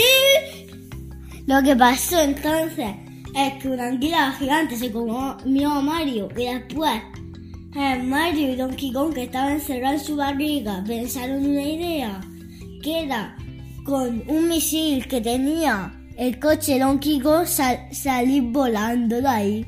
Lo 1.48 1.64
que 1.64 1.74
pasó 1.74 2.20
entonces 2.20 2.94
es 3.34 3.54
que 3.62 3.70
una 3.70 3.88
anguila 3.88 4.34
gigante 4.38 4.76
se 4.76 4.92
comió 4.92 5.70
a 5.72 5.82
Mario 5.82 6.28
y 6.36 6.44
después 6.48 7.02
eh, 7.78 8.04
Mario 8.04 8.52
y 8.52 8.56
Donkey 8.58 8.92
Kong 8.92 9.14
que 9.14 9.24
estaban 9.24 9.54
encerrados 9.54 10.02
en 10.02 10.06
su 10.08 10.16
barriga 10.18 10.84
pensaron 10.86 11.46
una 11.46 11.64
idea 11.64 12.20
que 12.84 13.04
era 13.06 13.38
con 13.86 14.22
un 14.28 14.50
misil 14.50 15.08
que 15.08 15.22
tenía 15.22 15.94
el 16.18 16.40
coche 16.42 16.78
Donkey 16.78 17.22
Kong 17.22 17.46
sal- 17.46 17.88
salir 17.94 18.44
volando 18.52 19.22
de 19.22 19.28
ahí. 19.30 19.66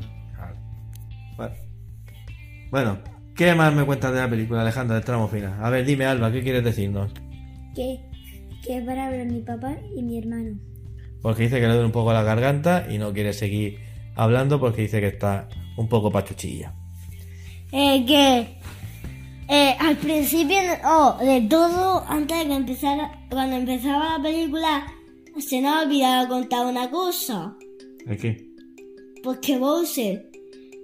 Bueno. 2.69 3.12
¿Qué 3.35 3.55
más 3.55 3.73
me 3.73 3.85
cuentas 3.85 4.13
de 4.13 4.19
la 4.19 4.29
película, 4.29 4.61
Alejandra, 4.61 4.95
del 4.95 5.05
tramo 5.05 5.27
final? 5.27 5.55
A 5.61 5.69
ver, 5.69 5.85
dime, 5.85 6.05
Alba, 6.05 6.31
¿qué 6.31 6.41
quieres 6.41 6.63
decirnos? 6.63 7.11
Que, 7.75 7.99
que 8.63 8.77
es 8.77 8.85
para 8.85 9.09
ver 9.09 9.25
mi 9.27 9.41
papá 9.41 9.75
y 9.95 10.01
mi 10.01 10.17
hermano. 10.17 10.57
Porque 11.21 11.43
dice 11.43 11.55
que 11.55 11.67
le 11.67 11.73
duele 11.73 11.85
un 11.85 11.91
poco 11.91 12.13
la 12.13 12.23
garganta 12.23 12.87
y 12.89 12.97
no 12.97 13.13
quiere 13.13 13.33
seguir 13.33 13.79
hablando 14.15 14.59
porque 14.59 14.83
dice 14.83 14.99
que 14.99 15.07
está 15.07 15.47
un 15.77 15.87
poco 15.87 16.11
pachuchilla. 16.11 16.73
Eh, 17.71 18.05
que 18.05 18.57
eh, 19.47 19.75
al 19.79 19.97
principio 19.97 20.57
oh, 20.85 21.17
de 21.19 21.41
todo, 21.49 22.03
antes 22.07 22.37
de 22.39 22.45
que 22.47 22.53
empezara, 22.53 23.25
cuando 23.29 23.55
empezaba 23.55 24.17
la 24.17 24.23
película, 24.23 24.85
se 25.39 25.61
nos 25.61 25.73
ha 25.73 25.81
olvidado 25.83 26.27
contar 26.27 26.65
una 26.65 26.89
cosa. 26.89 27.55
¿El 28.05 28.17
qué? 28.17 28.49
Porque 29.23 29.57
Bowser 29.57 30.29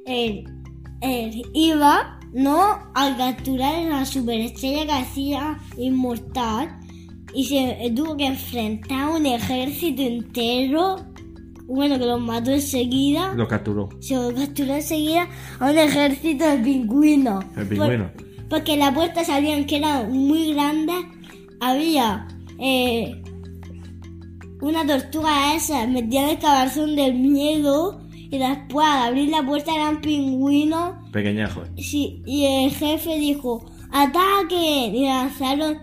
él, 0.05 0.43
él 1.01 1.41
iba 1.53 2.18
no 2.33 2.61
a 2.93 3.15
capturar 3.17 3.75
a 3.75 3.89
la 3.99 4.05
superestrella 4.05 4.85
que 4.85 4.91
hacía 4.91 5.59
inmortal 5.77 6.79
y 7.33 7.45
se 7.45 7.91
tuvo 7.95 8.15
que 8.17 8.25
enfrentar 8.27 9.01
a 9.01 9.09
un 9.09 9.25
ejército 9.25 10.01
entero. 10.01 10.97
Bueno, 11.67 11.99
que 11.99 12.05
los 12.05 12.19
mató 12.19 12.49
enseguida. 12.51 13.33
Lo 13.35 13.47
capturó. 13.47 13.89
Se 13.99 14.15
lo 14.15 14.33
capturó 14.33 14.73
enseguida 14.75 15.27
a 15.59 15.69
un 15.69 15.77
ejército 15.77 16.45
de 16.47 16.57
pingüinos. 16.57 17.45
El 17.55 17.67
pingüino. 17.67 18.11
Por- 18.13 18.29
porque 18.49 18.75
la 18.77 18.91
puerta 18.91 19.23
sabían 19.23 19.65
que 19.65 19.77
era 19.77 20.03
muy 20.03 20.53
grande. 20.53 20.93
Había 21.59 22.27
eh, 22.57 23.21
una 24.61 24.85
tortuga 24.85 25.53
esa 25.55 25.85
metida 25.85 26.23
en 26.23 26.29
el 26.29 26.39
cabarzón 26.39 26.95
del 26.95 27.13
miedo. 27.13 27.98
Y 28.31 28.37
después 28.37 28.87
al 28.87 29.07
abrir 29.09 29.29
la 29.29 29.45
puerta 29.45 29.73
eran 29.73 30.01
pingüinos. 30.01 30.95
Pequeñajo. 31.11 31.63
Sí, 31.77 32.21
y 32.25 32.45
el 32.45 32.71
jefe 32.71 33.17
dijo, 33.17 33.65
¡ataquen! 33.91 34.95
Y 34.95 35.05
lanzaron 35.05 35.79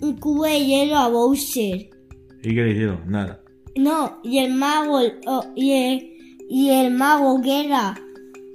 un 0.00 0.16
cubo 0.18 0.44
de 0.44 0.64
hielo 0.64 0.96
a 0.98 1.08
Bowser. 1.08 1.88
¿Y 2.42 2.54
qué 2.54 2.62
le 2.62 2.70
hicieron? 2.72 3.00
Nada. 3.06 3.40
No, 3.74 4.18
y 4.22 4.38
el 4.38 4.52
mago, 4.54 5.00
oh, 5.26 5.44
y, 5.54 5.72
el, 5.72 6.10
y 6.48 6.68
el 6.70 6.92
mago 6.92 7.40
que 7.40 7.64
era, 7.66 7.94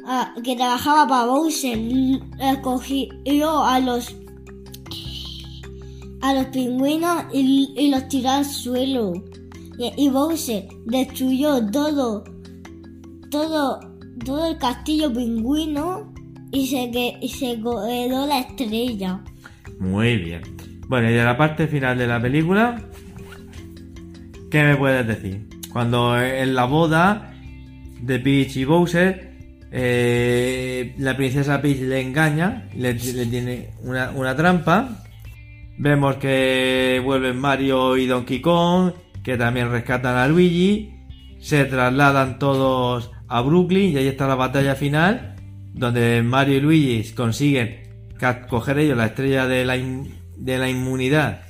ah, 0.06 0.34
que 0.44 0.56
trabajaba 0.56 1.08
para 1.08 1.26
Bowser, 1.26 1.78
l- 1.78 2.20
eh, 2.40 2.58
cogió 2.62 3.64
a 3.64 3.80
los, 3.80 4.16
a 6.22 6.34
los 6.34 6.46
pingüinos 6.48 7.24
y, 7.34 7.74
y 7.76 7.90
los 7.90 8.08
tiró 8.08 8.30
al 8.30 8.46
suelo. 8.46 9.14
Y, 9.80 10.06
y 10.06 10.10
Bowser 10.10 10.68
destruyó 10.86 11.66
todo, 11.72 12.24
todo, 13.32 13.80
todo 14.24 14.52
el 14.52 14.58
castillo 14.60 15.12
pingüino 15.12 16.14
y 16.52 16.68
se, 16.68 16.92
que, 16.92 17.18
y 17.22 17.30
se 17.30 17.56
quedó 17.56 18.28
la 18.28 18.40
estrella. 18.40 19.22
Muy 19.80 20.18
bien. 20.18 20.42
Bueno, 20.88 21.10
y 21.10 21.14
de 21.14 21.24
la 21.24 21.38
parte 21.38 21.68
final 21.68 21.98
de 21.98 22.06
la 22.06 22.22
película, 22.22 22.82
¿qué 24.52 24.64
me 24.64 24.76
puedes 24.76 25.08
decir? 25.08 25.48
Cuando 25.72 26.22
en 26.22 26.54
la 26.54 26.66
boda 26.66 27.34
de 28.02 28.20
Peach 28.20 28.58
y 28.58 28.66
Bowser, 28.66 29.32
eh, 29.72 30.94
la 30.98 31.16
princesa 31.16 31.62
Peach 31.62 31.80
le 31.80 32.02
engaña, 32.02 32.68
le, 32.76 32.96
tiene 32.96 33.70
una, 33.84 34.12
una 34.12 34.36
trampa. 34.36 35.04
Vemos 35.78 36.18
que 36.18 37.02
vuelven 37.04 37.40
Mario 37.40 37.96
y 37.96 38.06
Donkey 38.06 38.42
Kong, 38.42 38.92
que 39.24 39.38
también 39.38 39.72
rescatan 39.72 40.18
a 40.18 40.28
Luigi. 40.28 40.94
Se 41.40 41.66
trasladan 41.66 42.38
todos 42.38 43.12
a 43.32 43.42
Brooklyn 43.42 43.92
y 43.94 43.98
ahí 43.98 44.08
está 44.08 44.28
la 44.28 44.36
batalla 44.36 44.76
final, 44.76 45.36
donde 45.74 46.22
Mario 46.24 46.58
y 46.58 46.62
Luigi 46.62 47.12
consiguen 47.14 47.80
coger 48.50 48.78
ellos 48.80 48.98
la 48.98 49.08
estrella 49.08 49.48
de 49.48 49.66
la, 49.66 49.78
de 49.78 50.58
la 50.60 50.70
inmunidad 50.70 51.42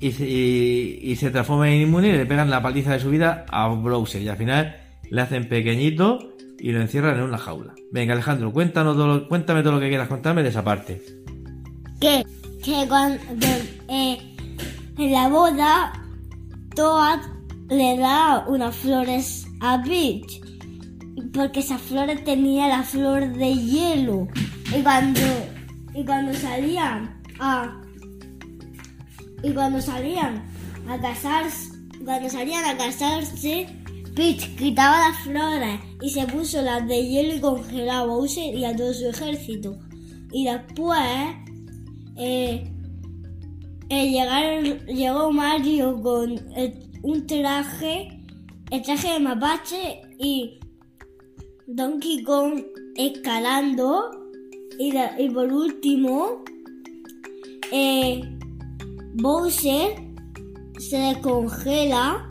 y 0.00 0.12
se, 0.12 0.28
y- 0.28 1.16
se 1.16 1.30
transforman 1.30 1.68
en 1.68 1.82
inmune 1.82 2.08
y 2.08 2.12
le 2.12 2.26
pegan 2.26 2.50
la 2.50 2.62
paliza 2.62 2.92
de 2.92 3.00
su 3.00 3.10
vida 3.10 3.44
a 3.50 3.68
Browser 3.68 4.20
y 4.22 4.28
al 4.28 4.36
final 4.36 4.76
le 5.10 5.20
hacen 5.20 5.48
pequeñito 5.48 6.18
y 6.58 6.72
lo 6.72 6.80
encierran 6.80 7.16
en 7.16 7.22
una 7.24 7.38
jaula. 7.38 7.74
Venga 7.92 8.12
Alejandro, 8.14 8.52
cuéntanos 8.52 8.96
todo 8.96 9.28
cuéntame 9.28 9.62
todo 9.62 9.72
lo 9.74 9.80
que 9.80 9.88
quieras 9.88 10.08
contarme 10.08 10.42
de 10.42 10.48
esa 10.50 10.64
parte. 10.64 11.00
que, 12.00 12.24
que 12.62 12.84
cuando 12.88 13.46
eh, 13.88 14.18
en 14.98 15.12
la 15.12 15.28
boda 15.28 15.92
Toad 16.74 17.20
le 17.70 17.96
da 17.98 18.44
unas 18.48 18.74
flores 18.76 19.46
a 19.60 19.82
Peach 19.82 20.40
porque 21.32 21.60
esas 21.60 21.80
flores 21.80 22.24
tenía 22.24 22.66
la 22.68 22.82
flor 22.82 23.32
de 23.34 23.54
hielo. 23.54 24.26
Y 24.76 24.82
cuando 24.82 25.20
y 25.94 26.04
cuando 26.04 26.32
salían 26.34 27.20
a 27.38 27.80
y 29.42 29.50
cuando 29.52 29.80
salían 29.80 30.44
a 30.88 30.98
casarse 31.00 31.70
cuando 32.04 32.28
salían 32.30 32.64
a 32.64 32.76
casarse 32.76 33.66
Peach 34.14 34.56
quitaba 34.56 35.08
las 35.08 35.18
flores 35.20 35.80
y 36.02 36.10
se 36.10 36.26
puso 36.26 36.62
las 36.62 36.86
de 36.88 37.06
hielo 37.06 37.34
y 37.36 37.40
congelaba 37.40 38.00
a 38.00 38.06
Bowser 38.06 38.54
y 38.54 38.64
a 38.64 38.74
todo 38.74 38.92
su 38.92 39.08
ejército. 39.08 39.78
Y 40.32 40.44
después 40.46 41.00
eh, 42.16 42.70
eh, 43.88 44.80
llegó 44.88 45.30
Mario 45.32 46.00
con 46.02 46.32
el- 46.56 46.90
un 47.02 47.26
traje, 47.26 48.19
el 48.70 48.82
traje 48.82 49.12
de 49.14 49.20
mapache 49.20 50.00
y 50.18 50.58
Donkey 51.66 52.22
Kong 52.22 52.62
escalando. 52.96 54.10
Y, 54.78 54.92
la- 54.92 55.20
y 55.20 55.28
por 55.30 55.52
último, 55.52 56.42
eh, 57.70 58.22
Bowser 59.14 59.94
se 60.78 60.96
descongela 60.96 62.26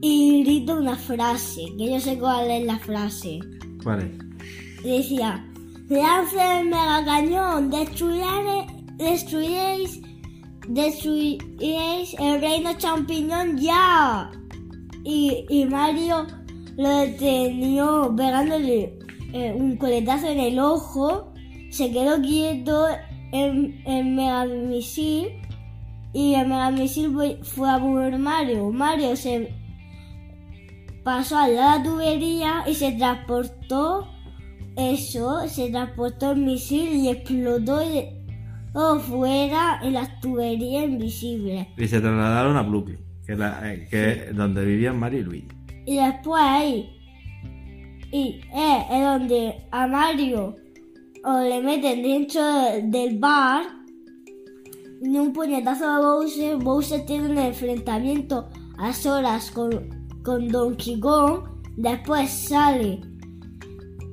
y 0.00 0.44
grita 0.44 0.74
una 0.74 0.96
frase, 0.96 1.66
que 1.76 1.90
yo 1.90 2.00
sé 2.00 2.18
cuál 2.18 2.50
es 2.50 2.64
la 2.64 2.78
frase. 2.78 3.40
¿Cuál 3.82 4.00
es? 4.02 4.82
Decía, 4.82 5.44
lance 5.88 6.36
el 6.60 6.66
mega 6.66 7.04
cañón, 7.04 7.70
destruyere- 7.70 8.66
destruiréis, 8.96 10.00
destruiréis 10.68 12.14
el 12.18 12.40
reino 12.40 12.72
champiñón 12.78 13.58
ya. 13.58 14.30
Y, 15.04 15.66
Mario 15.66 16.26
lo 16.76 16.88
detenió 16.88 18.12
pegándole 18.16 18.98
eh, 19.32 19.52
un 19.56 19.76
coletazo 19.76 20.28
en 20.28 20.40
el 20.40 20.58
ojo, 20.58 21.32
se 21.70 21.90
quedó 21.92 22.20
quieto 22.22 22.86
en 23.32 23.82
el 23.86 24.04
mega 24.06 24.44
misil 24.46 25.28
y 26.12 26.34
el 26.34 26.48
mega 26.48 26.70
misil 26.70 27.12
fue- 27.42 27.68
a 27.68 27.78
por 27.78 28.18
Mario. 28.18 28.70
Mario 28.70 29.14
se 29.16 29.52
pasó 31.02 31.36
al 31.38 31.54
lado 31.54 31.72
de 31.72 31.78
la 31.78 31.84
tubería 31.84 32.64
y 32.66 32.74
se 32.74 32.92
transportó 32.92 34.08
eso, 34.76 35.46
se 35.48 35.70
transportó 35.70 36.32
el 36.32 36.38
misil 36.40 36.94
y 36.94 37.08
explotó 37.08 37.82
y- 37.82 38.08
oh, 38.74 38.98
fuera 38.98 39.80
en 39.82 39.92
las 39.94 40.20
tuberías 40.20 40.84
invisibles. 40.84 41.66
Y 41.76 41.86
se 41.86 42.00
trasladaron 42.00 42.56
a 42.56 42.62
Brooklyn, 42.62 42.98
que 43.26 43.34
la- 43.36 43.72
eh, 43.72 43.86
que 43.90 44.10
es 44.12 44.36
donde 44.36 44.64
vivían 44.64 44.98
Mario 44.98 45.20
y 45.20 45.24
Luigi. 45.24 45.48
Y 45.86 45.96
después 45.96 46.42
ahí, 46.42 46.90
y 48.12 48.40
eh, 48.54 48.84
es 48.90 49.04
donde 49.04 49.54
a 49.70 49.86
Mario 49.86 50.56
o 51.24 51.38
le 51.40 51.62
meten 51.62 52.02
dentro 52.02 52.42
del 52.84 53.18
bar 53.18 53.64
y 55.02 55.16
un 55.18 55.32
puñetazo 55.32 55.86
a 55.88 55.98
Bowser. 56.00 56.56
Bowser 56.56 57.04
tiene 57.06 57.30
un 57.30 57.38
enfrentamiento 57.38 58.48
a 58.78 58.92
solas 58.92 59.50
con, 59.50 59.88
con 60.22 60.48
Donkey 60.48 61.00
Kong. 61.00 61.48
Después 61.76 62.30
sale 62.30 63.00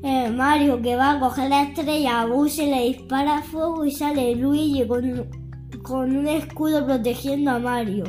eh, 0.03 0.29
Mario 0.31 0.81
que 0.81 0.95
va 0.95 1.11
a 1.11 1.19
coger 1.19 1.49
la 1.49 1.63
estrella. 1.63 2.21
A 2.21 2.25
Bowser 2.25 2.69
le 2.69 2.83
dispara 2.87 3.41
fuego 3.43 3.85
y 3.85 3.91
sale 3.91 4.35
Luigi 4.35 4.87
con, 4.87 5.29
con 5.83 6.15
un 6.15 6.27
escudo 6.27 6.85
protegiendo 6.85 7.51
a 7.51 7.59
Mario. 7.59 8.05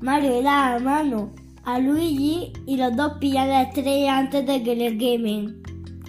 Mario 0.00 0.30
le 0.30 0.42
da 0.42 0.74
la 0.74 0.78
mano 0.78 1.34
a 1.64 1.78
Luigi 1.78 2.52
y 2.66 2.76
los 2.76 2.96
dos 2.96 3.14
pillan 3.20 3.48
la 3.48 3.62
estrella 3.62 4.18
antes 4.18 4.46
de 4.46 4.62
que 4.62 4.76
le 4.76 4.96
quemen. 4.96 5.60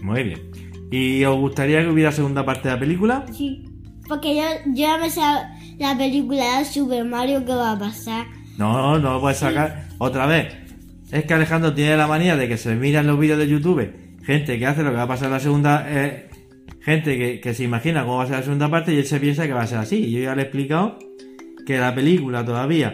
Muy 0.01 0.24
bien. 0.24 0.39
¿Y 0.91 1.24
os 1.25 1.38
gustaría 1.38 1.81
que 1.81 1.89
hubiera 1.89 2.12
segunda 2.12 2.46
parte 2.46 2.67
de 2.67 2.75
la 2.75 2.79
película? 2.79 3.25
Sí. 3.31 3.65
Porque 4.08 4.36
yo, 4.36 4.43
yo 4.67 4.74
ya 4.74 4.98
me 4.98 5.10
sé 5.10 5.22
la 5.77 5.98
película 5.98 6.60
de 6.60 6.65
Super 6.65 7.03
Mario 7.03 7.46
que 7.46 7.53
va 7.53 7.74
a 7.74 7.79
pasar. 7.79 8.27
No, 8.58 9.00
no 9.00 9.13
lo 9.13 9.22
puedes 9.22 9.38
sacar 9.38 9.88
otra 9.98 10.25
vez. 10.25 10.55
Es 11.12 11.25
que 11.25 11.34
Alejandro 11.34 11.74
tiene 11.74 11.98
la 11.98 12.08
manía 12.08 12.36
de 12.36 12.48
que 12.48 12.58
se 12.58 12.75
miran 12.75 13.08
los 13.08 13.19
vídeos 13.19 13.39
de 13.39 13.48
YouTube, 13.48 13.91
gente 14.24 14.60
que 14.60 14.65
hace 14.65 14.84
lo 14.84 14.91
que 14.91 14.98
va 14.98 15.03
a 15.03 15.08
pasar 15.08 15.27
en 15.27 15.34
la 15.34 15.39
segunda, 15.39 15.86
eh, 15.88 16.29
gente 16.81 17.17
que, 17.17 17.39
que 17.39 17.53
se 17.53 17.63
imagina 17.63 18.03
cómo 18.03 18.17
va 18.17 18.24
a 18.24 18.27
ser 18.27 18.38
la 18.38 18.43
segunda 18.43 18.69
parte 18.69 18.93
y 18.93 18.98
él 18.98 19.05
se 19.05 19.19
piensa 19.19 19.48
que 19.48 19.53
va 19.53 19.63
a 19.63 19.67
ser 19.67 19.79
así. 19.79 19.98
Y 19.98 20.12
yo 20.12 20.19
ya 20.22 20.36
le 20.36 20.43
he 20.43 20.46
explicado 20.46 21.00
que 21.65 21.77
la 21.77 21.93
película 21.93 22.46
todavía 22.46 22.93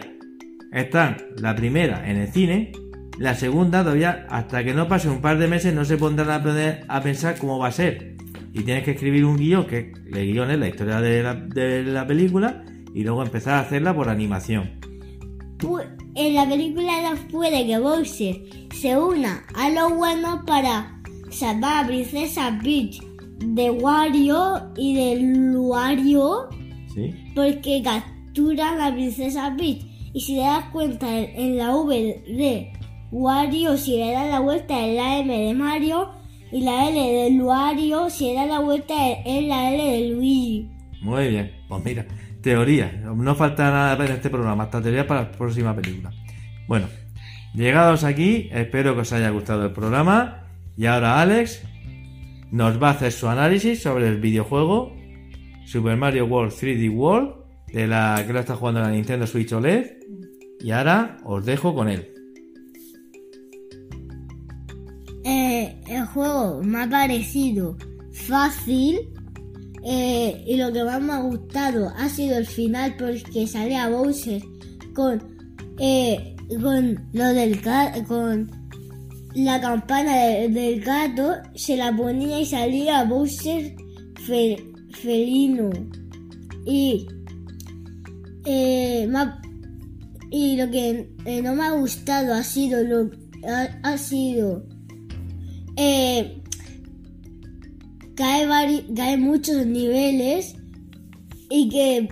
está 0.72 1.16
la 1.38 1.54
primera 1.54 2.08
en 2.10 2.18
el 2.18 2.28
cine, 2.28 2.72
la 3.18 3.34
segunda 3.34 3.82
todavía 3.82 4.26
hasta 4.28 4.62
que 4.62 4.74
no 4.74 4.88
pase 4.88 5.08
un 5.08 5.20
par 5.20 5.38
de 5.38 5.48
meses 5.48 5.74
no 5.74 5.84
se 5.84 5.96
pondrán 5.96 6.30
a, 6.30 6.42
poner 6.42 6.84
a 6.88 7.00
pensar 7.00 7.38
cómo 7.38 7.58
va 7.58 7.68
a 7.68 7.72
ser. 7.72 8.16
Y 8.52 8.62
tienes 8.62 8.84
que 8.84 8.92
escribir 8.92 9.24
un 9.24 9.36
guion, 9.36 9.66
que 9.66 9.92
el 10.12 10.32
guion 10.32 10.50
es 10.50 10.58
la 10.58 10.68
historia 10.68 11.00
de 11.00 11.22
la, 11.22 11.34
de 11.34 11.82
la 11.84 12.06
película, 12.06 12.64
y 12.94 13.04
luego 13.04 13.22
empezar 13.22 13.54
a 13.54 13.60
hacerla 13.60 13.94
por 13.94 14.08
animación. 14.08 14.80
En 16.14 16.34
la 16.34 16.48
película 16.48 16.92
no 17.02 17.28
puede 17.28 17.66
que 17.66 17.78
Bowser 17.78 18.36
se 18.74 18.96
una 18.96 19.42
a 19.54 19.68
los 19.70 19.94
buenos 19.94 20.44
para 20.46 20.98
salvar 21.30 21.84
a 21.84 21.86
Princesa 21.86 22.58
Peach 22.62 23.02
de 23.38 23.70
Wario 23.70 24.72
y 24.76 24.94
de 24.94 25.20
Luario 25.20 26.48
¿Sí? 26.94 27.14
porque 27.34 27.82
capturan 27.82 28.80
a 28.80 28.92
Princesa 28.92 29.54
Peach. 29.58 29.95
Y 30.16 30.20
si 30.22 30.36
te 30.36 30.40
das 30.40 30.64
cuenta 30.72 31.14
en, 31.14 31.28
en 31.38 31.58
la 31.58 31.76
V 31.76 31.94
de 32.26 32.72
Wario, 33.10 33.76
si 33.76 33.98
le 33.98 34.12
das 34.12 34.26
la 34.30 34.40
vuelta 34.40 34.86
es 34.86 34.96
la 34.96 35.18
M 35.18 35.46
de 35.46 35.52
Mario 35.52 36.08
y 36.50 36.62
la 36.62 36.88
L 36.88 36.98
de 36.98 37.30
Luario, 37.32 38.08
si 38.08 38.28
le 38.28 38.36
das 38.36 38.48
la 38.48 38.60
vuelta 38.60 38.94
es 39.10 39.44
la 39.46 39.74
L 39.74 39.84
de 39.84 40.14
Luigi. 40.14 40.70
Muy 41.02 41.28
bien, 41.28 41.52
pues 41.68 41.84
mira, 41.84 42.06
teoría. 42.40 42.90
No 43.14 43.34
falta 43.34 43.70
nada 43.70 44.06
en 44.06 44.12
este 44.12 44.30
programa, 44.30 44.64
hasta 44.64 44.80
teoría 44.80 45.06
para 45.06 45.24
la 45.24 45.32
próxima 45.32 45.76
película. 45.76 46.10
Bueno, 46.66 46.86
llegados 47.52 48.02
aquí, 48.02 48.48
espero 48.52 48.94
que 48.94 49.02
os 49.02 49.12
haya 49.12 49.28
gustado 49.28 49.66
el 49.66 49.72
programa. 49.72 50.46
Y 50.78 50.86
ahora 50.86 51.20
Alex 51.20 51.62
nos 52.50 52.82
va 52.82 52.88
a 52.88 52.92
hacer 52.92 53.12
su 53.12 53.28
análisis 53.28 53.82
sobre 53.82 54.08
el 54.08 54.18
videojuego 54.18 54.96
Super 55.66 55.98
Mario 55.98 56.24
World 56.24 56.54
3D 56.54 56.90
World, 56.90 57.34
de 57.70 57.86
la 57.86 58.24
que 58.26 58.32
lo 58.32 58.40
está 58.40 58.56
jugando 58.56 58.80
en 58.80 58.86
la 58.86 58.92
Nintendo 58.92 59.26
Switch 59.26 59.52
OLED. 59.52 59.95
Y 60.60 60.70
ahora 60.70 61.18
os 61.24 61.44
dejo 61.44 61.74
con 61.74 61.88
él. 61.88 62.06
Eh, 65.24 65.80
el 65.88 66.04
juego 66.06 66.62
me 66.62 66.82
ha 66.84 66.88
parecido 66.88 67.76
fácil 68.12 69.00
eh, 69.84 70.44
y 70.46 70.56
lo 70.56 70.72
que 70.72 70.84
más 70.84 71.02
me 71.02 71.12
ha 71.14 71.20
gustado 71.20 71.88
ha 71.96 72.08
sido 72.08 72.38
el 72.38 72.46
final 72.46 72.94
porque 72.96 73.46
salía 73.46 73.88
Bowser 73.88 74.40
con 74.94 75.22
eh, 75.78 76.36
con 76.62 77.00
lo 77.12 77.24
del 77.34 77.60
con 78.06 78.50
la 79.34 79.60
campana 79.60 80.16
de- 80.16 80.48
del 80.48 80.80
gato 80.80 81.32
se 81.54 81.76
la 81.76 81.94
ponía 81.94 82.40
y 82.40 82.46
salía 82.46 83.04
Bowser 83.04 83.74
fe- 84.26 84.64
felino 84.92 85.70
y 86.64 87.06
eh, 88.44 89.06
me 89.10 89.18
ha- 89.18 89.42
y 90.30 90.56
lo 90.56 90.70
que 90.70 91.08
eh, 91.24 91.42
no 91.42 91.54
me 91.54 91.62
ha 91.64 91.70
gustado 91.72 92.34
ha 92.34 92.42
sido 92.42 92.82
lo 92.82 93.10
ha, 93.48 93.68
ha 93.82 93.98
sido 93.98 94.64
eh, 95.76 96.42
cae, 98.16 98.46
vari- 98.48 98.84
cae 98.96 99.16
muchos 99.16 99.66
niveles 99.66 100.54
y 101.48 101.68
que 101.68 102.08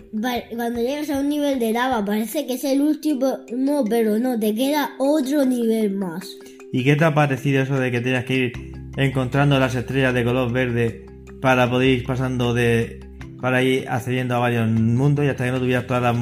cuando 0.56 0.80
llegas 0.80 1.10
a 1.10 1.18
un 1.20 1.28
nivel 1.28 1.58
de 1.58 1.72
lava 1.72 2.04
parece 2.04 2.46
que 2.46 2.54
es 2.54 2.64
el 2.64 2.80
último, 2.82 3.38
no, 3.56 3.82
pero 3.84 4.18
no, 4.18 4.38
te 4.38 4.54
queda 4.54 4.90
otro 4.98 5.44
nivel 5.44 5.90
más. 5.96 6.24
¿Y 6.72 6.84
qué 6.84 6.94
te 6.94 7.04
ha 7.04 7.14
parecido 7.14 7.62
eso 7.62 7.78
de 7.78 7.90
que 7.90 8.00
tenías 8.00 8.24
que 8.24 8.36
ir 8.36 8.52
encontrando 8.96 9.58
las 9.58 9.74
estrellas 9.74 10.14
de 10.14 10.22
color 10.24 10.52
verde 10.52 11.06
para 11.40 11.68
poder 11.68 11.88
ir 11.98 12.04
pasando 12.06 12.54
de. 12.54 13.00
para 13.40 13.62
ir 13.64 13.88
accediendo 13.88 14.36
a 14.36 14.38
varios 14.38 14.68
mundos 14.70 15.24
y 15.24 15.28
hasta 15.28 15.44
que 15.46 15.50
no 15.52 15.58
tuvieras 15.58 15.86
todas 15.86 16.02
las 16.02 16.16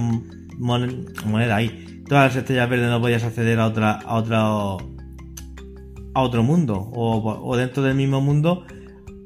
mon- 0.58 1.06
monedas 1.26 1.56
ahí, 1.56 2.02
todas 2.08 2.26
las 2.34 2.36
estrellas 2.36 2.68
verdes 2.68 2.88
no 2.90 3.00
podías 3.00 3.24
acceder 3.24 3.58
a 3.58 3.66
otra. 3.66 3.92
a 3.92 4.14
otro. 4.16 4.78
a 6.14 6.20
otro 6.20 6.42
mundo 6.42 6.76
o, 6.92 7.40
o 7.42 7.56
dentro 7.56 7.82
del 7.82 7.94
mismo 7.94 8.20
mundo 8.20 8.66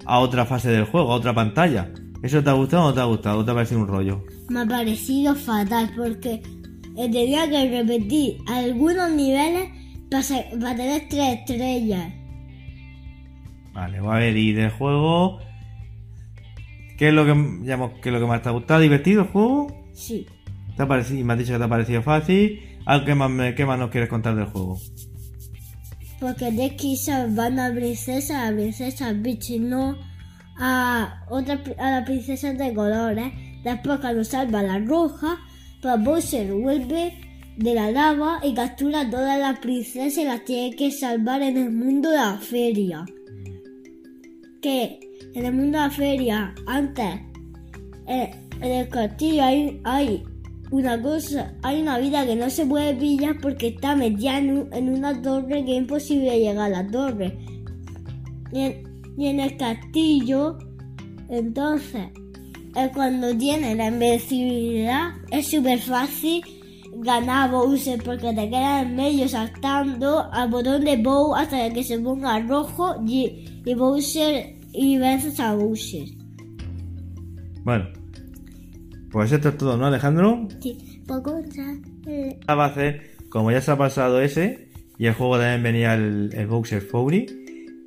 a 0.04 0.20
otra 0.20 0.46
fase 0.46 0.70
del 0.70 0.84
juego, 0.84 1.12
a 1.12 1.16
otra 1.16 1.34
pantalla. 1.34 1.92
¿Eso 2.22 2.42
te 2.42 2.50
ha 2.50 2.52
gustado 2.52 2.84
o 2.84 2.88
no 2.88 2.94
te 2.94 3.00
ha 3.00 3.04
gustado? 3.04 3.38
¿O 3.40 3.44
te 3.44 3.50
ha 3.50 3.54
parecido 3.54 3.80
un 3.80 3.88
rollo? 3.88 4.24
Me 4.48 4.60
ha 4.60 4.66
parecido 4.66 5.34
fatal 5.34 5.90
porque 5.96 6.42
eh, 6.96 7.10
tenía 7.10 7.48
que 7.50 7.68
repetir 7.82 8.38
algunos 8.46 9.10
niveles 9.10 9.68
para 10.10 10.76
tener 10.76 11.02
tres 11.10 11.38
estrellas. 11.40 12.12
Vale, 13.74 13.98
a 13.98 14.14
ver, 14.14 14.36
y 14.36 14.52
del 14.52 14.70
juego. 14.70 15.38
¿Qué 16.96 17.08
es 17.08 17.14
lo 17.14 17.26
que, 17.26 17.34
digamos, 17.62 17.92
qué 18.00 18.08
es 18.08 18.12
lo 18.14 18.20
que 18.20 18.26
más 18.26 18.42
te 18.42 18.48
ha 18.48 18.52
gustado? 18.52 18.80
¿Divertido 18.80 19.22
el 19.22 19.28
juego? 19.28 19.66
Sí. 19.92 20.26
¿Te 20.76 20.82
ha 20.82 20.88
parecido, 20.88 21.24
me 21.24 21.32
has 21.32 21.38
dicho 21.38 21.52
que 21.52 21.58
te 21.58 21.64
ha 21.64 21.68
parecido 21.68 22.02
fácil? 22.02 22.60
¿Algo 22.84 23.16
más, 23.16 23.54
qué 23.54 23.64
más 23.64 23.78
nos 23.78 23.90
quieres 23.90 24.10
contar 24.10 24.36
del 24.36 24.46
juego? 24.46 24.78
Porque 26.20 26.50
de 26.50 26.76
que 26.76 26.96
salvan 26.96 27.58
a 27.58 27.68
la 27.68 27.74
princesa, 27.74 28.46
a 28.46 28.50
la 28.50 28.56
princesa 28.56 29.14
Peach 29.22 29.50
y 29.50 29.58
no 29.58 29.96
a 30.58 31.24
otra 31.28 31.62
a 31.78 31.90
la 31.90 32.04
princesa 32.04 32.52
de 32.52 32.74
colores. 32.74 33.32
Después 33.64 34.00
cuando 34.00 34.22
salva 34.24 34.60
a 34.60 34.62
la 34.62 34.78
roja, 34.78 35.38
pues 35.82 36.04
Bowser 36.04 36.52
vuelve 36.52 37.12
de 37.56 37.74
la 37.74 37.90
lava 37.90 38.40
y 38.42 38.54
captura 38.54 39.00
a 39.00 39.10
todas 39.10 39.38
las 39.38 39.58
princesas 39.58 40.18
y 40.18 40.24
las 40.24 40.44
tiene 40.44 40.76
que 40.76 40.90
salvar 40.90 41.42
en 41.42 41.56
el 41.56 41.72
mundo 41.72 42.10
de 42.10 42.16
la 42.16 42.38
feria. 42.38 43.04
Que 44.60 45.00
en 45.34 45.44
el 45.44 45.52
mundo 45.52 45.78
de 45.78 45.84
la 45.84 45.90
feria, 45.90 46.54
antes, 46.66 47.20
eh, 48.06 48.30
en 48.60 48.72
el 48.72 48.88
castillo 48.88 49.42
hay, 49.42 49.80
hay 49.84 50.22
una 50.70 51.00
cosa, 51.00 51.54
hay 51.62 51.80
una 51.82 51.98
vida 51.98 52.26
que 52.26 52.36
no 52.36 52.50
se 52.50 52.66
puede 52.66 52.94
pillar 52.94 53.36
porque 53.40 53.68
está 53.68 53.94
metida 53.94 54.38
en, 54.38 54.58
un- 54.58 54.72
en 54.72 54.88
una 54.88 55.20
torre 55.22 55.64
que 55.64 55.72
es 55.72 55.78
imposible 55.78 56.38
llegar 56.38 56.72
a 56.72 56.82
la 56.82 56.90
torre. 56.90 57.38
Y 58.52 59.24
en, 59.24 59.40
el 59.40 59.56
castillo, 59.56 60.58
entonces, 61.28 62.08
es 62.74 62.90
cuando 62.94 63.36
tiene 63.36 63.74
la 63.74 63.88
invencibilidad, 63.88 65.10
es 65.30 65.48
súper 65.48 65.78
fácil 65.78 66.42
ganar 66.98 67.50
Bowser 67.50 68.02
porque 68.02 68.32
te 68.32 68.48
quedas 68.48 68.86
en 68.86 68.96
medio 68.96 69.28
saltando 69.28 70.30
al 70.32 70.50
botón 70.50 70.84
de 70.84 70.96
Bow 70.96 71.34
hasta 71.34 71.70
que 71.70 71.82
se 71.84 71.98
ponga 71.98 72.38
rojo 72.40 72.96
y, 73.06 73.60
y 73.64 73.74
Bowser 73.74 74.56
y 74.72 74.96
vences 74.98 75.38
a 75.40 75.54
Bowser. 75.54 76.08
Bueno, 77.64 77.84
pues 79.16 79.32
esto 79.32 79.48
es 79.48 79.56
todo, 79.56 79.78
¿no, 79.78 79.86
Alejandro? 79.86 80.46
Sí, 80.60 80.76
eh, 82.06 82.38
Va 82.50 82.64
a 82.64 82.66
hacer, 82.66 83.12
como 83.30 83.50
ya 83.50 83.62
se 83.62 83.70
ha 83.70 83.78
pasado 83.78 84.20
ese, 84.20 84.68
y 84.98 85.06
el 85.06 85.14
juego 85.14 85.38
también 85.38 85.62
venía 85.62 85.94
el, 85.94 86.34
el 86.34 86.46
Bowser 86.46 86.82
Fury, 86.82 87.24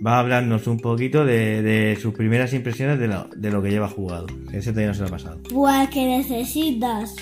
va 0.04 0.16
a 0.16 0.20
hablarnos 0.22 0.66
un 0.66 0.80
poquito 0.80 1.26
de, 1.26 1.62
de 1.62 1.96
sus 1.98 2.16
primeras 2.16 2.52
impresiones 2.56 2.98
de 2.98 3.10
lo, 3.10 3.30
de 3.36 3.52
lo 3.52 3.62
que 3.62 3.70
lleva 3.70 3.88
jugado. 3.88 4.26
Ese 4.52 4.72
todavía 4.72 4.88
no 4.88 4.94
se 4.96 5.02
lo 5.02 5.08
ha 5.10 5.12
pasado. 5.12 5.40
pues 5.54 5.90
que 5.90 6.04
necesitas 6.18 7.16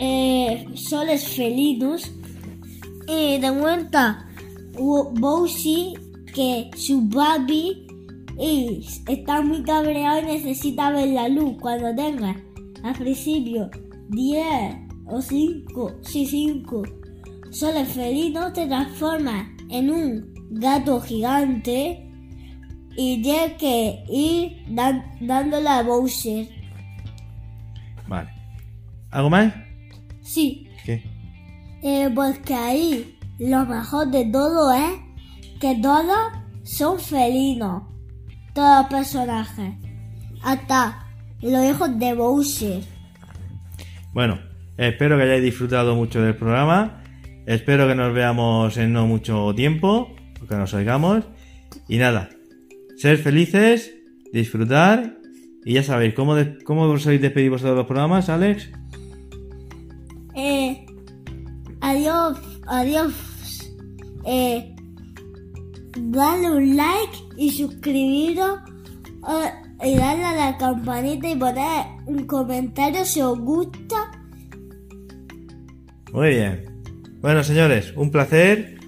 eh, 0.00 0.66
soles 0.74 1.36
felinos 1.36 2.12
y 3.06 3.38
de 3.38 3.50
vuelta 3.52 4.26
Bowser 4.74 6.00
que 6.34 6.68
su 6.74 7.08
baby 7.08 7.86
y 8.40 8.84
está 9.06 9.40
muy 9.40 9.62
cabreado 9.62 10.22
y 10.22 10.24
necesita 10.24 10.90
ver 10.90 11.10
la 11.10 11.28
luz 11.28 11.58
cuando 11.60 11.94
tenga 11.94 12.34
al 12.82 12.94
principio 12.94 13.70
10 14.10 14.76
o 15.06 15.20
5, 15.20 15.92
sí 16.02 16.26
5 16.26 16.82
soles 17.50 17.88
felinos 17.88 18.52
te 18.52 18.66
transforma 18.66 19.54
en 19.68 19.90
un 19.90 20.34
gato 20.52 21.00
gigante 21.00 22.08
y 22.96 23.22
tienes 23.22 23.52
que 23.58 24.04
ir 24.10 24.64
dan- 24.74 25.04
dándole 25.20 25.68
a 25.68 25.82
Bowser. 25.82 26.48
Vale. 28.06 28.30
¿Algo 29.10 29.30
más? 29.30 29.52
Sí, 30.22 30.68
¿Qué? 30.84 31.02
eh, 31.82 32.10
porque 32.14 32.54
ahí 32.54 33.18
lo 33.38 33.64
mejor 33.66 34.10
de 34.10 34.24
todo 34.26 34.72
es 34.72 34.92
que 35.60 35.76
todos 35.76 36.16
son 36.64 36.98
felinos. 36.98 37.82
Todos 38.54 38.78
los 38.82 38.86
personajes. 38.88 39.74
Hasta 40.42 41.06
los 41.50 41.64
hijos 41.64 41.98
de 41.98 42.14
Bowser. 42.14 42.80
Bueno, 44.12 44.38
espero 44.76 45.16
que 45.16 45.24
hayáis 45.24 45.42
disfrutado 45.42 45.94
mucho 45.96 46.20
del 46.22 46.36
programa. 46.36 47.02
Espero 47.46 47.88
que 47.88 47.94
nos 47.94 48.12
veamos 48.14 48.76
en 48.76 48.92
no 48.92 49.06
mucho 49.06 49.52
tiempo, 49.54 50.14
que 50.48 50.54
nos 50.54 50.72
oigamos. 50.74 51.24
Y 51.88 51.96
nada, 51.98 52.28
ser 52.96 53.18
felices, 53.18 53.92
disfrutar. 54.32 55.16
Y 55.64 55.74
ya 55.74 55.82
sabéis, 55.82 56.14
¿cómo, 56.14 56.34
de- 56.34 56.58
cómo 56.64 56.82
os 56.82 57.02
sois 57.02 57.20
despedir 57.20 57.50
vosotros 57.50 57.72
de 57.74 57.78
los 57.78 57.86
programas, 57.86 58.28
Alex? 58.28 58.68
Eh, 60.34 60.86
adiós, 61.80 62.38
adiós. 62.66 63.12
Eh, 64.24 64.74
dale 65.98 66.50
un 66.50 66.76
like 66.76 67.18
y 67.36 67.50
suscribiros. 67.50 68.58
eh, 69.28 69.50
y 69.82 69.96
darle 69.96 70.24
a 70.24 70.34
la 70.34 70.56
campanita 70.58 71.28
y 71.28 71.36
poner 71.36 71.86
un 72.06 72.26
comentario 72.26 73.04
si 73.04 73.20
os 73.20 73.38
gusta. 73.38 74.10
Muy 76.12 76.30
bien. 76.30 76.64
Bueno, 77.20 77.42
señores, 77.42 77.92
un 77.96 78.10
placer. 78.10 78.78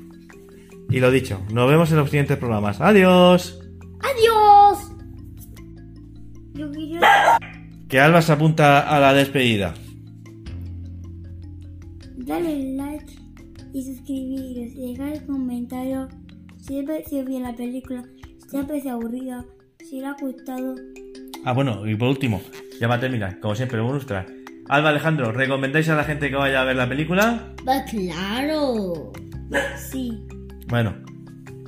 Y 0.90 1.00
lo 1.00 1.10
dicho, 1.10 1.40
nos 1.52 1.68
vemos 1.68 1.90
en 1.90 1.96
los 1.98 2.10
siguientes 2.10 2.36
programas. 2.36 2.80
Adiós. 2.80 3.58
¡Adiós! 4.00 4.92
Yo 6.52 6.70
quiero 6.70 7.00
Que 7.88 8.00
Alba 8.00 8.22
se 8.22 8.32
apunta 8.32 8.80
a 8.80 9.00
la 9.00 9.14
despedida. 9.14 9.74
darle 12.16 12.74
like 12.76 13.12
y 13.72 13.82
suscribiros 13.82 14.72
y 14.74 14.92
dejar 14.92 15.12
el 15.12 15.26
comentario 15.26 16.08
si 16.56 16.78
os 16.78 16.86
pareció 16.86 17.24
bien 17.24 17.42
la 17.42 17.54
película, 17.54 18.04
si 18.48 18.56
os 18.56 18.64
parecido 18.64 18.94
aburrida, 18.94 19.44
si 19.94 20.04
ha 20.04 20.12
gustado. 20.14 20.74
Ah, 21.44 21.52
bueno, 21.52 21.86
y 21.86 21.94
por 21.94 22.08
último, 22.08 22.42
ya 22.80 22.88
va 22.88 22.96
a 22.96 23.00
terminar, 23.00 23.38
como 23.38 23.54
siempre, 23.54 23.80
bonus 23.80 24.06
track. 24.06 24.28
Alba 24.68 24.88
Alejandro, 24.88 25.30
¿recomendáis 25.30 25.88
a 25.88 25.94
la 25.94 26.02
gente 26.02 26.30
que 26.30 26.36
vaya 26.36 26.62
a 26.62 26.64
ver 26.64 26.74
la 26.74 26.88
película? 26.88 27.54
Pues 27.64 27.82
claro. 27.90 29.12
Sí. 29.76 30.26
Bueno, 30.66 30.96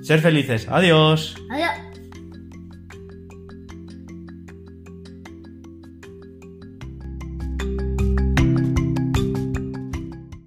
ser 0.02 0.20
felices. 0.20 0.66
Adiós. 0.68 1.36
Adiós. 1.50 1.70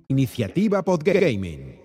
Iniciativa 0.09 0.83
Podgaming. 0.83 1.78